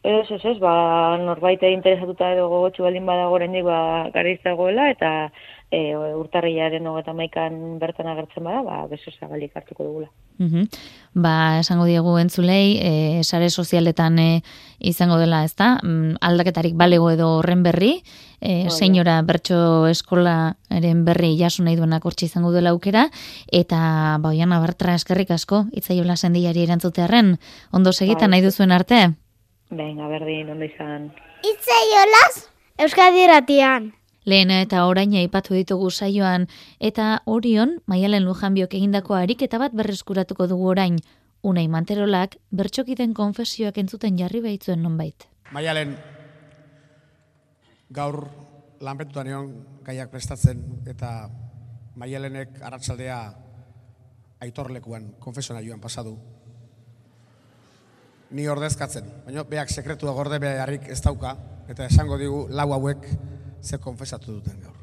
Ez, 0.02 0.32
ez, 0.32 0.40
ez, 0.46 0.58
ba, 0.64 1.18
norbait 1.20 1.62
interesatuta 1.68 2.30
edo 2.32 2.48
gogotxu 2.48 2.86
baldin 2.86 3.06
badago 3.06 3.36
oraindik 3.36 3.66
ba, 3.68 4.08
dagoela, 4.46 4.90
eta 4.90 5.30
e, 5.72 5.94
urtarriaren 5.96 6.88
hogeta 6.88 7.14
maikan 7.14 7.78
bertan 7.80 8.10
agertzen 8.10 8.44
bada, 8.44 8.64
ba, 8.66 8.80
beso 8.90 9.12
zabalik 9.12 9.56
hartuko 9.56 9.86
dugula. 9.86 10.10
Mhm. 10.40 10.66
Ba, 11.14 11.60
esango 11.60 11.86
diegu 11.86 12.16
entzulei, 12.18 12.80
e, 12.82 13.24
sare 13.24 13.50
sozialetan 13.50 14.20
e, 14.20 14.30
izango 14.80 15.20
dela, 15.20 15.44
ezta? 15.44 15.78
Mm, 15.84 16.18
aldaketarik 16.22 16.76
balego 16.80 17.12
edo 17.12 17.30
horren 17.38 17.62
berri, 17.64 18.02
e, 18.42 18.70
senyora 18.70 19.22
bertso 19.22 19.88
eskolaren 19.88 21.06
berri 21.06 21.36
jasu 21.38 21.64
nahi 21.64 21.76
duenak 21.76 22.06
hortxe 22.06 22.26
izango 22.26 22.52
dela 22.56 22.72
aukera, 22.72 23.10
eta 23.52 24.18
ba, 24.20 24.34
oian 24.34 24.54
abartra 24.56 24.96
eskerrik 24.96 25.32
asko, 25.36 25.66
itzaiola 25.72 26.16
sendiari 26.16 26.64
erantzutearen, 26.64 27.38
ondo 27.72 27.94
segitan 27.94 28.32
nahi 28.32 28.46
duzuen 28.46 28.72
arte? 28.72 29.10
Venga, 29.70 30.08
berdin, 30.10 30.50
ondo 30.50 30.66
izan. 30.66 31.12
Itzaiolaz, 31.46 32.50
Euskadi 32.80 33.28
ratian. 33.28 33.99
Lehena 34.30 34.60
eta 34.62 34.84
orain 34.86 35.14
aipatu 35.18 35.56
ditugu 35.58 35.90
saioan, 35.90 36.46
eta 36.80 37.22
orion, 37.26 37.80
maialen 37.90 38.28
lujanbiok 38.28 38.76
egindako 38.78 39.16
ariketa 39.18 39.58
bat 39.58 39.74
berreskuratuko 39.74 40.46
dugu 40.52 40.68
orain, 40.70 41.00
unai 41.42 41.66
manterolak 41.72 42.36
bertxokiten 42.54 43.16
konfesioak 43.18 43.80
entzuten 43.82 44.20
jarri 44.20 44.44
behitzuen 44.44 44.84
nonbait. 44.86 45.26
Maialen, 45.56 45.96
gaur 47.90 48.20
lanpetutan 48.86 49.32
egon 49.32 49.50
gaiak 49.88 50.12
prestatzen, 50.14 50.62
eta 50.94 51.14
maialenek 51.98 52.62
arratsaldea 52.62 53.18
aitorlekuan 54.46 55.16
konfesionarioan 55.20 55.82
pasadu. 55.82 56.14
Ni 58.30 58.46
ordezkatzen, 58.48 59.10
baina 59.26 59.44
beak 59.50 59.74
sekretua 59.74 60.14
gorde 60.14 60.38
beharrik 60.44 60.86
ez 60.94 61.02
dauka, 61.02 61.34
eta 61.70 61.90
esango 61.90 62.22
digu 62.22 62.46
lau 62.54 62.70
hauek 62.78 63.10
ze 63.62 63.78
konfesatu 63.78 64.32
duten 64.32 64.62
gaur. 64.62 64.76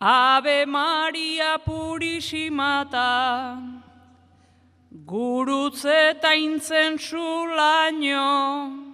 Ave 0.00 0.66
Maria 0.66 1.58
Purissimata, 1.58 3.58
gurutze 5.04 6.10
eta 6.10 6.34
intzensu 6.34 7.56
laino, 7.56 8.86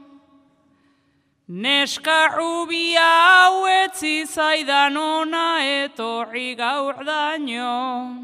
neska 1.49 2.33
rubia 2.37 3.05
hau 3.05 3.67
etzi 3.69 4.25
zaidan 4.25 4.97
ona 4.97 5.61
etorri 5.85 6.57
gaur 6.57 7.05
daño, 7.05 8.17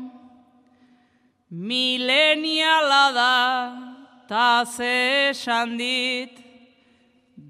mileniala 1.50 3.12
da, 3.12 3.36
ta 4.26 4.64
ze 4.64 5.28
esan 5.30 5.76
dit, 5.76 6.49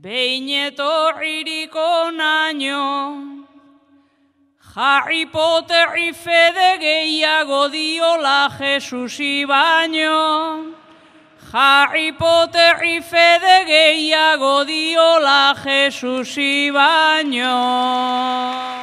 behin 0.01 0.49
etorririko 0.49 2.11
naino, 2.17 3.45
Harry 4.75 5.27
Potterri 5.27 6.15
fede 6.15 6.79
gehiago 6.81 7.69
diola 7.69 8.49
Jesusi 8.57 9.45
baino. 9.45 10.73
Harry 11.53 12.13
Potterri 12.13 13.03
fede 13.03 13.67
gehiago 13.67 14.65
diola 14.65 15.55
Jesusi 15.57 16.73
baino. 16.73 18.80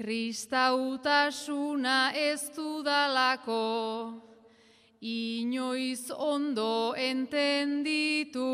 Kristautasuna 0.00 2.16
ez 2.16 2.48
dudalako, 2.56 4.16
inoiz 5.04 6.08
ondo 6.16 6.96
entenditu, 6.96 8.48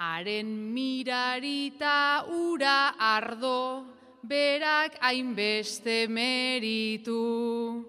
haren 0.00 0.72
mirarita 0.72 2.24
ura 2.32 2.96
ardo, 2.96 3.84
berak 4.24 4.96
hainbeste 5.04 6.08
meritu. 6.08 7.84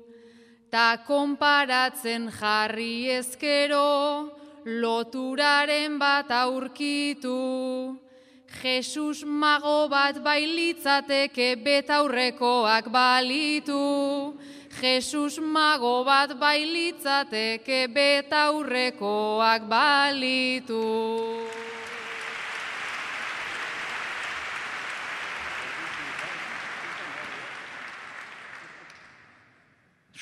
Ta 0.69 0.99
konparatzen 1.07 2.27
jarri 2.27 3.07
ezkero, 3.23 4.35
loturaren 4.65 5.95
bat 5.97 6.27
aurkitu. 6.43 8.04
Jesus 8.61 9.23
mago 9.25 9.89
bat 9.89 10.15
bailitzateke 10.23 11.55
betaurrekoak 11.63 12.87
balitu. 12.91 14.33
Jesus 14.81 15.39
mago 15.39 16.03
bat 16.03 16.31
bailitzateke 16.39 17.87
betaurrekoak 17.91 19.67
balitu. 19.69 20.83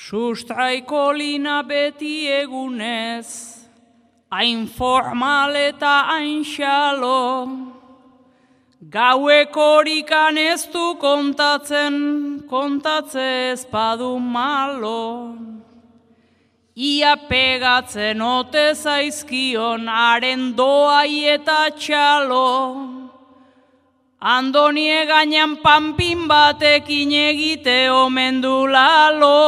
Sustraiko 0.04 1.12
lina 1.16 1.62
beti 1.62 2.28
egunez, 2.28 3.26
hain 4.30 4.66
formal 4.68 5.56
eta 5.56 5.94
hain 6.10 6.44
xalo, 6.44 7.73
Gauek 8.90 9.54
horikan 9.56 10.36
ez 10.36 10.66
du 10.66 10.94
kontatzen, 11.00 12.44
kontatze 12.50 13.52
ezpadu 13.52 14.18
malo. 14.20 15.36
Ia 16.76 17.16
pegatzen 17.28 18.20
ote 18.20 18.74
zaizkion 18.74 19.86
haren 19.88 20.52
doai 20.56 21.24
eta 21.36 21.70
txalo. 21.78 22.50
Andonie 24.20 25.06
gainan 25.06 25.56
panpin 25.62 26.28
batekin 26.28 27.12
egite 27.12 27.88
omen 27.90 28.42
du 28.42 28.66
lalo. 28.66 29.40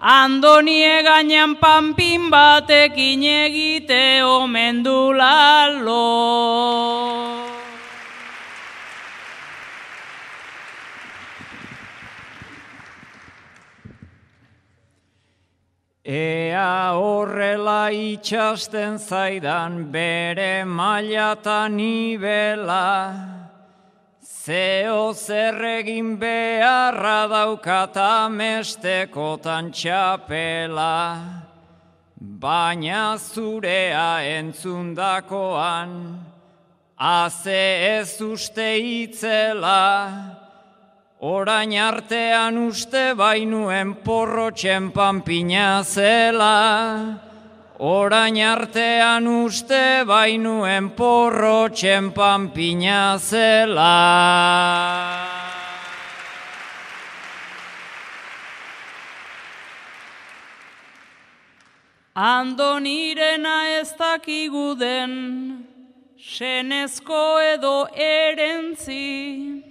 Andonie 0.00 1.02
gainan 1.04 1.54
panpin 1.60 2.30
batekin 2.30 3.22
egite 3.22 4.24
omen 4.24 4.82
du 4.82 5.12
lalo. 5.12 6.06
Ea 16.08 16.96
horrela 16.96 17.92
itxasten 17.92 18.96
zaidan 18.96 19.92
bere 19.92 20.64
mailata 20.64 21.68
nibela, 21.68 23.28
zeo 24.24 25.12
zerregin 25.12 26.16
beharra 26.16 27.28
daukata 27.28 28.24
mestekotan 28.32 29.68
txapela, 29.70 30.96
baina 32.16 33.18
zurea 33.18 34.24
entzundakoan, 34.40 35.92
haze 36.96 38.00
ez 38.00 38.16
uste 38.22 38.80
itzela, 38.80 40.37
orain 41.20 41.72
artean 41.74 42.56
uste 42.68 43.14
bainuen 43.18 43.94
porro 44.04 44.50
txempanpina 44.50 45.82
zela, 45.82 47.18
orain 47.78 48.38
artean 48.38 49.26
uste 49.26 50.04
bainuen 50.06 50.90
porro 50.94 51.68
txempanpina 51.74 53.18
zela. 53.18 53.98
Ando 62.14 62.78
nirena 62.78 63.78
ez 63.78 63.90
dakiguden, 63.98 65.66
senezko 66.18 67.38
edo 67.38 67.38
senezko 67.38 67.38
edo 67.54 67.86
erentzi, 67.94 69.67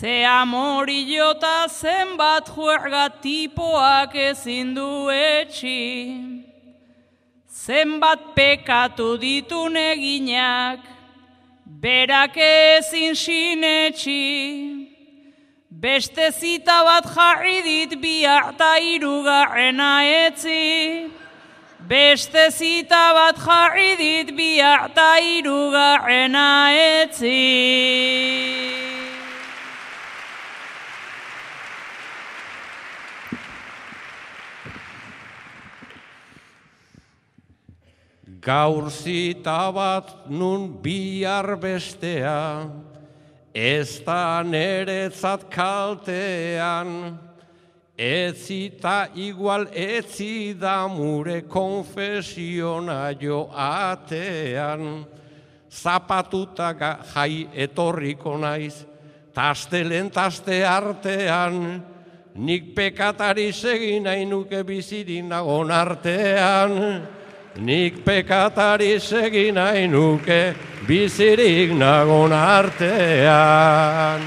Ze 0.00 0.24
amori 0.24 1.04
jota 1.04 1.68
zenbat 1.68 2.48
juerga 2.48 3.10
tipoak 3.20 4.14
ezin 4.14 4.74
du 4.74 5.10
etxi. 5.12 6.40
Zenbat 7.46 8.32
pekatu 8.34 9.18
ditu 9.20 9.68
neginak, 9.68 10.80
berak 11.66 12.36
ezin 12.36 13.12
sinetxi. 13.12 14.88
Beste 15.68 16.32
zita 16.32 16.80
bat 16.88 17.04
jarri 17.04 17.60
dit 17.68 18.00
bi 18.00 18.24
harta 18.24 18.80
irugarrena 18.80 19.92
etzi. 20.24 21.12
Beste 21.92 22.48
zita 22.50 23.04
bat 23.12 23.36
jarri 23.36 23.96
dit 24.00 24.34
bi 24.34 24.60
harta 24.64 25.20
irugarrena 25.20 26.72
etzi. 26.72 28.79
Gaur 38.40 38.88
zita 38.88 39.68
bat 39.68 40.30
nun 40.32 40.80
bihar 40.80 41.58
bestea, 41.60 42.70
ez 43.52 44.00
da 44.00 44.40
neretzat 44.40 45.44
kaltean, 45.52 47.18
ez 47.98 48.46
zita 48.46 49.10
igual 49.14 49.68
ez 49.76 50.06
zida 50.16 50.88
mure 50.88 51.42
konfesiona 51.42 53.12
jo 53.20 53.50
atean, 53.52 55.04
zapatuta 55.68 56.72
jai 57.12 57.44
etorriko 57.52 58.38
naiz, 58.40 58.86
tastelen 59.36 60.08
taste 60.08 60.64
artean, 60.64 61.84
nik 62.40 62.72
pekatari 62.74 63.52
segin 63.52 64.08
nahi 64.08 64.24
nuke 64.24 64.64
bizirik 64.64 65.28
nagon 65.28 65.68
artean, 65.70 67.19
Nik 67.56 68.04
pekatari 68.04 69.00
segin 69.00 69.54
nahi 69.54 69.88
nuke 69.90 70.54
bizirik 70.86 71.74
nagon 71.74 72.30
artean. 72.30 74.22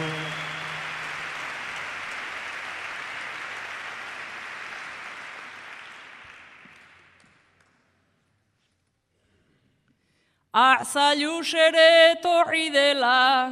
Arzaluz 10.54 11.54
ere 11.56 12.16
torri 12.22 12.70
dela, 12.70 13.50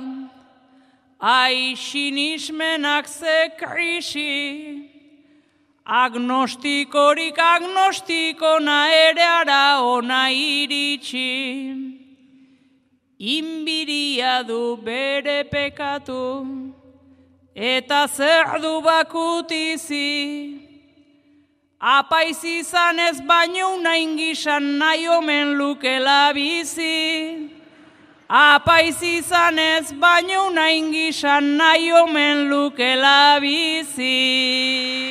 aixinismenak 1.18 3.08
ze 3.08 3.50
krisi, 3.58 4.91
Agnostikorik 5.92 7.36
agnostiko 7.36 8.64
na 8.64 8.88
ere 8.88 9.24
ara 9.28 9.84
ona 9.84 10.32
iritsi. 10.32 11.28
Inbiria 13.20 14.48
du 14.48 14.78
bere 14.78 15.44
pekatu, 15.52 16.24
eta 17.54 18.08
zer 18.08 18.62
du 18.62 18.80
bakutizi. 18.82 20.08
Apaiz 21.82 22.40
izan 22.46 23.00
ez 23.00 23.20
baino 23.20 23.76
nain 23.82 24.16
gizan 24.16 24.78
nahi 24.80 25.10
omen 25.10 25.58
lukela 25.60 26.32
bizi. 26.34 27.52
Apaiz 28.30 29.02
izan 29.04 29.60
ez 29.60 29.92
baino 29.92 30.50
nain 30.56 30.92
gizan 30.94 31.58
nahi 31.58 31.92
omen 31.92 32.48
lukela 32.48 33.42
bizi. 33.42 35.11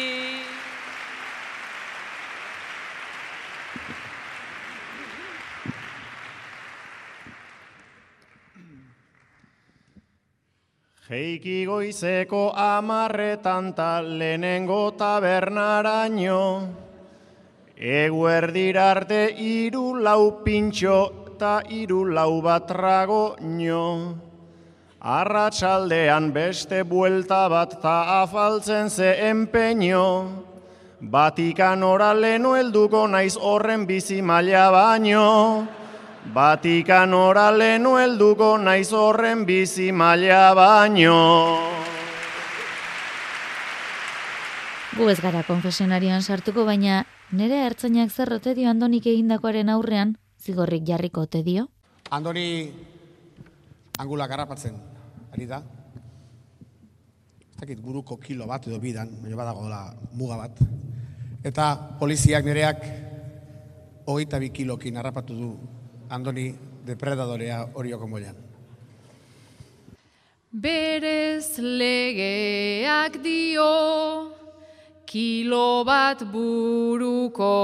Jeiki 11.11 11.67
goizeko 11.67 12.53
amarretan 12.55 13.73
ta 13.75 13.99
lehenengo 14.01 14.93
tabernaraino, 14.95 16.43
eguerdirarte 17.75 19.35
iru 19.35 19.99
lau 20.05 20.39
pintxo 20.45 21.35
ta 21.37 21.63
iru 21.67 22.05
lau 22.15 22.39
bat 22.41 22.69
trago 22.69 23.35
nio. 23.43 24.15
Arratxaldean 25.03 26.31
beste 26.31 26.85
buelta 26.87 27.49
bat 27.51 27.75
ta 27.83 28.23
afaltzen 28.23 28.89
ze 28.89 29.11
empeño, 29.33 30.07
batikan 31.01 31.83
ora 31.83 32.15
leno 32.15 32.55
helduko 32.55 33.09
naiz 33.11 33.35
horren 33.35 33.85
bizi 33.85 34.23
maila 34.23 34.71
baino. 34.71 35.80
Batikan 36.21 37.15
ora 37.17 37.49
leno 37.49 37.95
helduko 37.97 38.59
naiz 38.61 38.93
horren 38.93 39.47
bizi 39.49 39.89
maila 39.89 40.53
baino. 40.53 41.17
Gu 44.99 45.09
ez 45.09 45.17
gara 45.25 45.41
konfesionarian 45.49 46.21
sartuko, 46.21 46.67
baina 46.69 47.07
nire 47.33 47.63
ertzainak 47.65 48.13
zerrote 48.13 48.53
dio 48.55 48.69
Andonik 48.69 49.09
egindakoaren 49.09 49.73
aurrean, 49.73 50.19
zigorrik 50.37 50.85
jarriko 50.85 51.25
te 51.27 51.43
dio? 51.43 51.71
Andoni 52.11 52.69
angula 53.97 54.29
garrapatzen, 54.29 54.77
ari 55.33 55.49
da. 55.49 55.63
Ez 57.49 57.57
dakit 57.65 57.81
buruko 57.81 58.21
kilo 58.21 58.47
bat 58.47 58.69
edo 58.69 58.79
bidan, 58.79 59.09
baina 59.23 59.41
badago 59.41 59.69
da 59.73 59.83
muga 60.13 60.37
bat. 60.37 60.61
Eta 61.49 61.73
poliziak 61.99 62.45
nereak 62.45 62.89
hogeita 64.05 64.39
bi 64.39 64.51
kilokin 64.53 65.01
harrapatu 65.01 65.35
du 65.35 65.55
Andoni 66.11 66.51
depredadorea 66.83 67.69
horioko 67.79 68.07
moian. 68.11 68.35
Berez 70.51 71.55
legeak 71.63 73.21
dio 73.23 74.35
kilo 75.07 75.85
bat 75.87 76.25
buruko. 76.33 77.55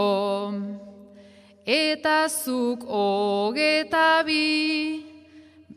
Eta 1.67 2.29
zuk 2.31 2.87
hogeta 2.87 4.23
bi 4.23 5.03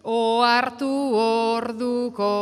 ohartu 0.03 0.93
orduko. 1.25 2.35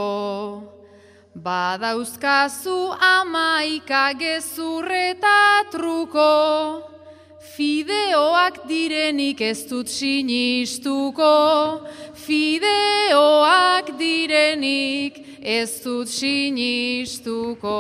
Badauzkazu 1.47 2.77
amaika 2.99 4.11
gezurreta 4.19 5.63
truko 5.71 6.96
Fideoak 7.57 8.67
direnik 8.69 9.39
ez 9.41 9.63
dut 9.65 9.89
sinistuko, 9.89 11.31
fideoak 12.13 13.89
direnik 13.97 15.17
ez 15.41 15.81
dut 15.81 16.05
sinistuko. 16.05 17.79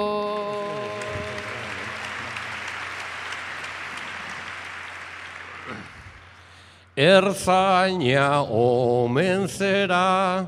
Erzaina 6.97 8.41
omen 8.49 9.45
zera 9.45 10.41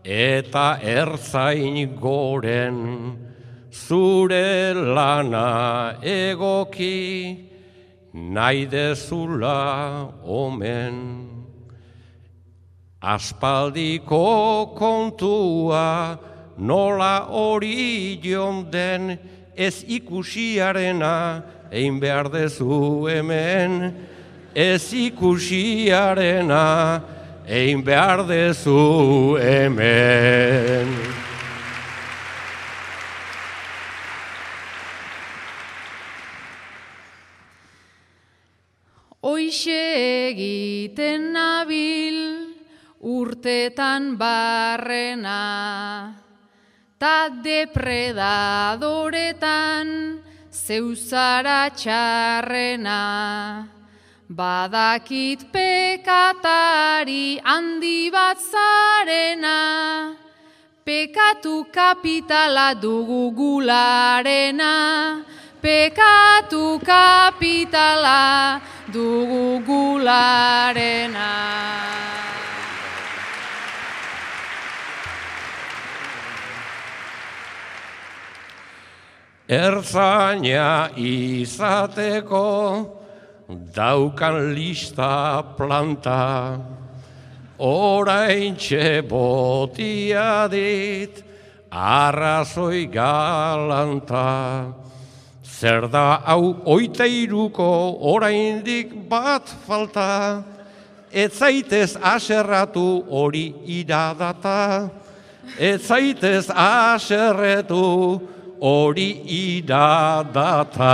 eta 0.00 0.68
erzain 0.80 1.98
goren 2.00 2.84
zure 3.68 4.72
lana 4.72 5.98
egoki 6.00 7.52
nahi 8.14 8.66
dezula 8.70 10.14
omen. 10.22 11.28
Aspaldiko 13.02 14.72
kontua 14.78 16.18
nola 16.56 17.26
hori 17.28 18.18
den 18.70 19.18
ez 19.56 19.84
ikusiarena 19.84 21.42
egin 21.70 22.00
behar 22.00 22.30
dezu 22.30 23.06
hemen. 23.10 23.94
Ez 24.54 24.92
ikusiarena 24.92 27.02
egin 27.46 27.84
behar 27.84 28.26
dezu 28.26 29.36
hemen. 29.36 30.88
Hoixe 39.44 40.32
egiten 40.32 41.36
nabil 41.36 42.48
urtetan 43.04 44.16
barrena, 44.16 46.16
ta 46.96 47.28
depredadoretan 47.44 50.16
zeuzara 50.48 51.68
txarrena. 51.76 53.68
Badakit 54.32 55.52
pekatari 55.52 57.36
handi 57.44 58.08
bat 58.08 58.40
zarena, 58.40 60.16
pekatu 60.88 61.68
kapitala 61.68 62.72
dugu 62.80 63.28
gularena, 63.36 65.20
pekatu 65.64 66.76
kapitala 66.84 68.60
dugu 68.92 69.64
gularena. 69.64 71.32
Ertzaina 79.48 80.92
izateko 80.96 82.48
daukan 83.48 84.52
lista 84.52 85.40
planta, 85.56 86.60
orain 87.56 88.56
botia 89.08 90.48
dit 90.48 91.24
arrazoi 91.72 92.84
galanta. 92.88 94.84
Zer 95.54 95.86
da 95.86 96.18
hau 96.26 96.56
oita 96.66 97.06
iruko 97.06 97.66
oraindik 98.12 98.90
bat 99.08 99.46
falta, 99.66 100.42
ez 101.12 101.30
zaitez 101.38 101.94
aserratu 101.94 103.04
hori 103.06 103.54
iradata, 103.62 104.90
ez 105.58 105.78
zaitez 105.86 106.50
aserretu 106.50 108.18
hori 108.58 109.10
iradata. 109.30 110.90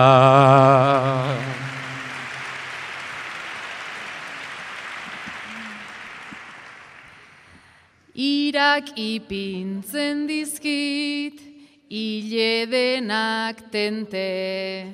Irak 8.13 8.93
ipintzen 8.99 10.27
dizkit, 10.29 11.49
hile 11.91 12.66
denak 12.70 13.66
tente, 13.72 14.86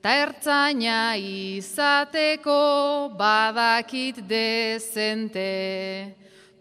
ta 0.00 0.10
ertzaina 0.14 1.16
izateko 1.18 3.10
badakit 3.18 4.22
dezente. 4.28 6.14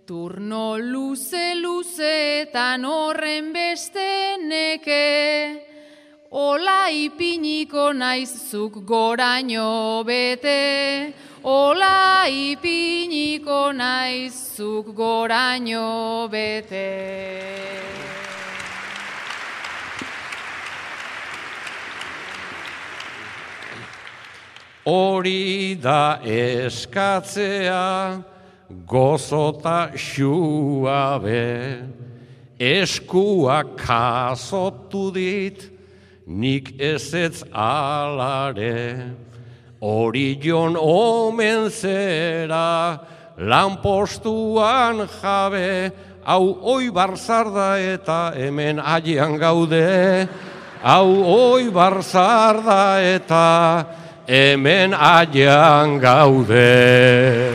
Turno 0.09 0.75
luze 0.81 1.53
luzetan 1.61 2.83
horren 2.83 3.53
beste 3.53 4.37
neke, 4.41 5.65
Ola 6.31 6.89
ipiniko 6.89 7.91
naizuk 7.93 8.81
goraino 8.85 10.03
bete, 10.05 11.13
Ola 11.43 12.25
ipiniko 12.25 13.71
naizuk 13.73 14.93
goraino 14.97 16.27
bete. 16.29 17.78
Hori 24.85 25.75
da 25.75 26.21
eskatzea 26.23 28.23
gozota 28.87 29.91
xuabe, 29.91 31.83
eskuak 32.59 33.75
kasotu 33.75 35.11
dit, 35.11 35.67
nik 36.27 36.79
ezetz 36.79 37.43
alare. 37.51 39.15
Hori 39.81 40.39
jon 40.39 40.75
omen 40.79 41.69
zera, 41.71 42.99
lanpostuan 43.37 45.07
jabe, 45.19 45.91
hau 46.23 46.59
oi 46.61 46.89
barzarda 46.91 47.79
eta 47.79 48.33
hemen 48.35 48.79
agian 48.79 49.37
gaude, 49.39 50.27
hau 50.83 51.23
oi 51.23 51.69
barzarda 51.71 52.99
eta 53.03 53.47
hemen 54.29 54.93
agian 54.93 55.97
gaude. 55.97 57.49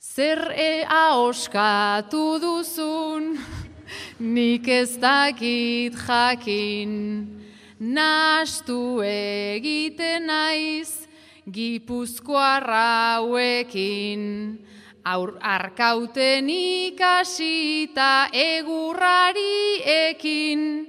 Zer 0.00 0.48
ea 0.56 1.12
oskatu 1.20 2.40
duzun, 2.40 3.36
nik 4.18 4.64
ez 4.64 4.96
dakit 4.96 5.92
jakin, 5.92 6.94
nastu 7.76 9.02
egiten 9.04 10.24
naiz, 10.32 11.05
gipuzkoarra 11.52 13.20
hauekin. 13.20 14.22
Aur 15.06 15.38
arkauten 15.38 16.50
ikasita 16.50 18.26
egurrari 18.34 19.78
ekin, 19.86 20.82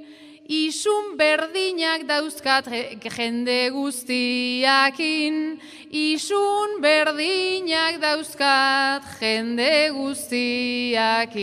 isun 0.50 1.14
berdinak 1.20 2.08
dauzkat 2.10 2.66
jende 3.14 3.70
guztiakin, 3.76 5.62
isun 5.94 6.82
berdinak 6.82 8.02
dauzkat 8.02 9.06
jende 9.22 9.94
guztiakin. 9.94 11.38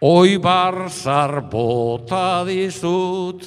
Oi 0.00 0.38
barzar 0.40 1.42
bota 1.44 2.40
dizut, 2.48 3.44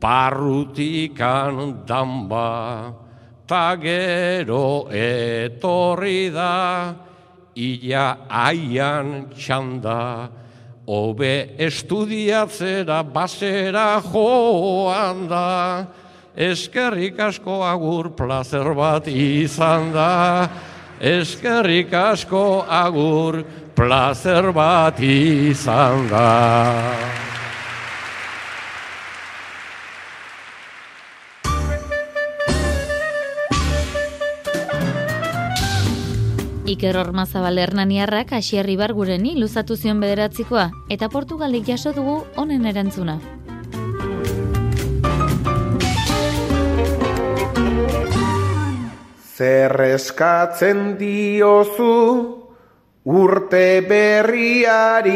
barrutikan 0.00 1.84
damba, 1.84 2.94
ta 3.44 3.76
gero 3.76 4.88
etorri 4.88 6.32
da, 6.32 6.96
ila 7.52 8.06
aian 8.24 9.28
txanda, 9.36 10.30
hobe 10.88 11.60
estudiatzera 11.60 13.02
basera 13.04 14.00
joan 14.00 15.28
da, 15.28 15.84
eskerrik 16.32 17.20
asko 17.20 17.60
agur 17.68 18.14
plazer 18.16 18.72
bat 18.72 19.12
izan 19.12 19.92
da, 19.92 20.48
eskerrik 21.04 21.92
asko 21.92 22.64
agur 22.64 23.44
placer 23.82 24.52
bat 24.54 25.00
izan 25.02 26.04
da. 26.06 26.26
Iker 36.70 36.96
Ormazabal 36.96 37.58
Hernaniarrak 37.58 38.36
Asier 38.38 38.70
Ibargureni 38.70 39.34
luzatu 39.40 39.74
zion 39.74 39.98
bederatzikoa 39.98 40.68
eta 40.88 41.08
Portugaldik 41.10 41.66
jaso 41.66 41.90
dugu 41.96 42.20
honen 42.38 42.68
erantzuna. 42.70 43.18
Zer 49.34 49.74
eskatzen 49.88 50.94
diozu 51.02 52.41
urte 53.04 53.82
berriari. 53.82 55.10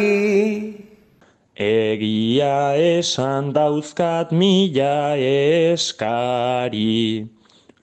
Egia 1.56 2.76
esan 2.76 3.52
dauzkat 3.54 4.32
mila 4.32 5.16
eskari, 5.16 7.26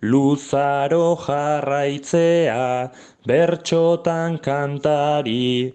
luzaro 0.03 1.15
jarraitzea 1.17 2.91
bertxotan 3.25 4.37
kantari, 4.37 5.73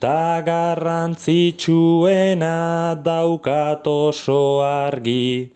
ta 0.00 0.42
garrantzitsuena 0.42 2.96
daukat 3.04 3.86
oso 3.86 4.60
argi, 4.64 5.52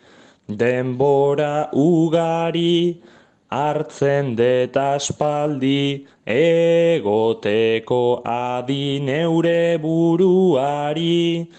denbora 0.47 1.71
ugari, 1.75 3.03
hartzen 3.51 4.37
det 4.37 4.77
aspaldi 4.77 6.07
egoteko 6.31 8.23
adi 8.25 9.01
neure 9.01 9.79
buruari 9.83 11.51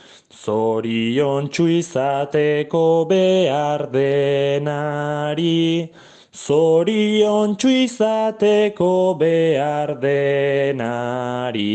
zorion 0.42 1.50
izateko 1.52 3.06
behar 3.10 3.92
denari. 3.92 5.92
Zorion 6.34 7.58
izateko 7.60 9.16
behar 9.20 10.00
denari. 10.00 11.68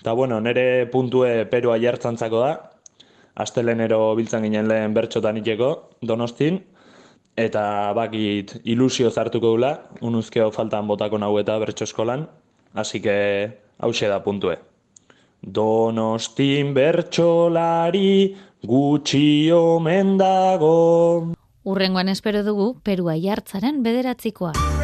Eta 0.00 0.12
bueno, 0.12 0.40
nere 0.40 0.86
puntue 0.86 1.46
perua 1.50 1.78
jartzantzako 1.78 2.40
da. 2.40 2.52
Astelenero 3.38 4.16
biltzen 4.18 4.42
ginen 4.42 4.68
lehen 4.68 4.94
bertxotan 4.94 5.38
iteko, 5.38 5.90
donostin, 6.02 6.58
eta 7.38 7.92
bakit 7.94 8.56
ilusio 8.66 9.10
zartuko 9.10 9.54
gula, 9.54 9.72
unuzkeo 10.02 10.50
faltan 10.50 10.88
botako 10.90 11.20
nahu 11.22 11.38
eta 11.38 11.58
bertxo 11.62 11.86
eskolan, 11.86 12.26
hasi 12.74 13.00
que 13.00 13.16
hause 13.78 14.08
da 14.10 14.18
puntue. 14.24 14.58
Donostin 15.42 16.74
bertxolari 16.74 18.34
gutxi 18.66 19.52
omen 19.54 20.16
dago. 20.18 21.34
Urrengoan 21.68 22.08
espero 22.08 22.42
dugu 22.42 22.72
Perua 22.82 23.14
jartzaren 23.22 23.82
bederatzikoa. 23.86 24.77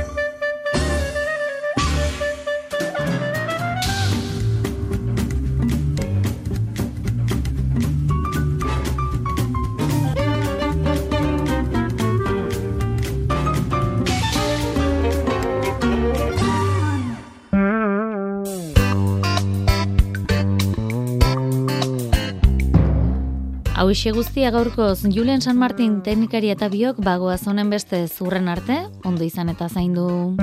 Hau 23.95 24.11
guztia 24.11 24.51
gaurkoz, 24.51 25.05
Julen 25.15 25.39
San 25.41 25.55
Martin 25.55 26.01
teknikari 26.03 26.51
eta 26.51 26.67
biok 26.67 26.99
bagoaz 26.99 27.45
honen 27.47 27.71
beste 27.71 28.01
zurren 28.09 28.51
arte, 28.51 28.81
ondo 29.07 29.23
izan 29.23 29.55
eta 29.55 29.69
zaindu. 29.71 30.35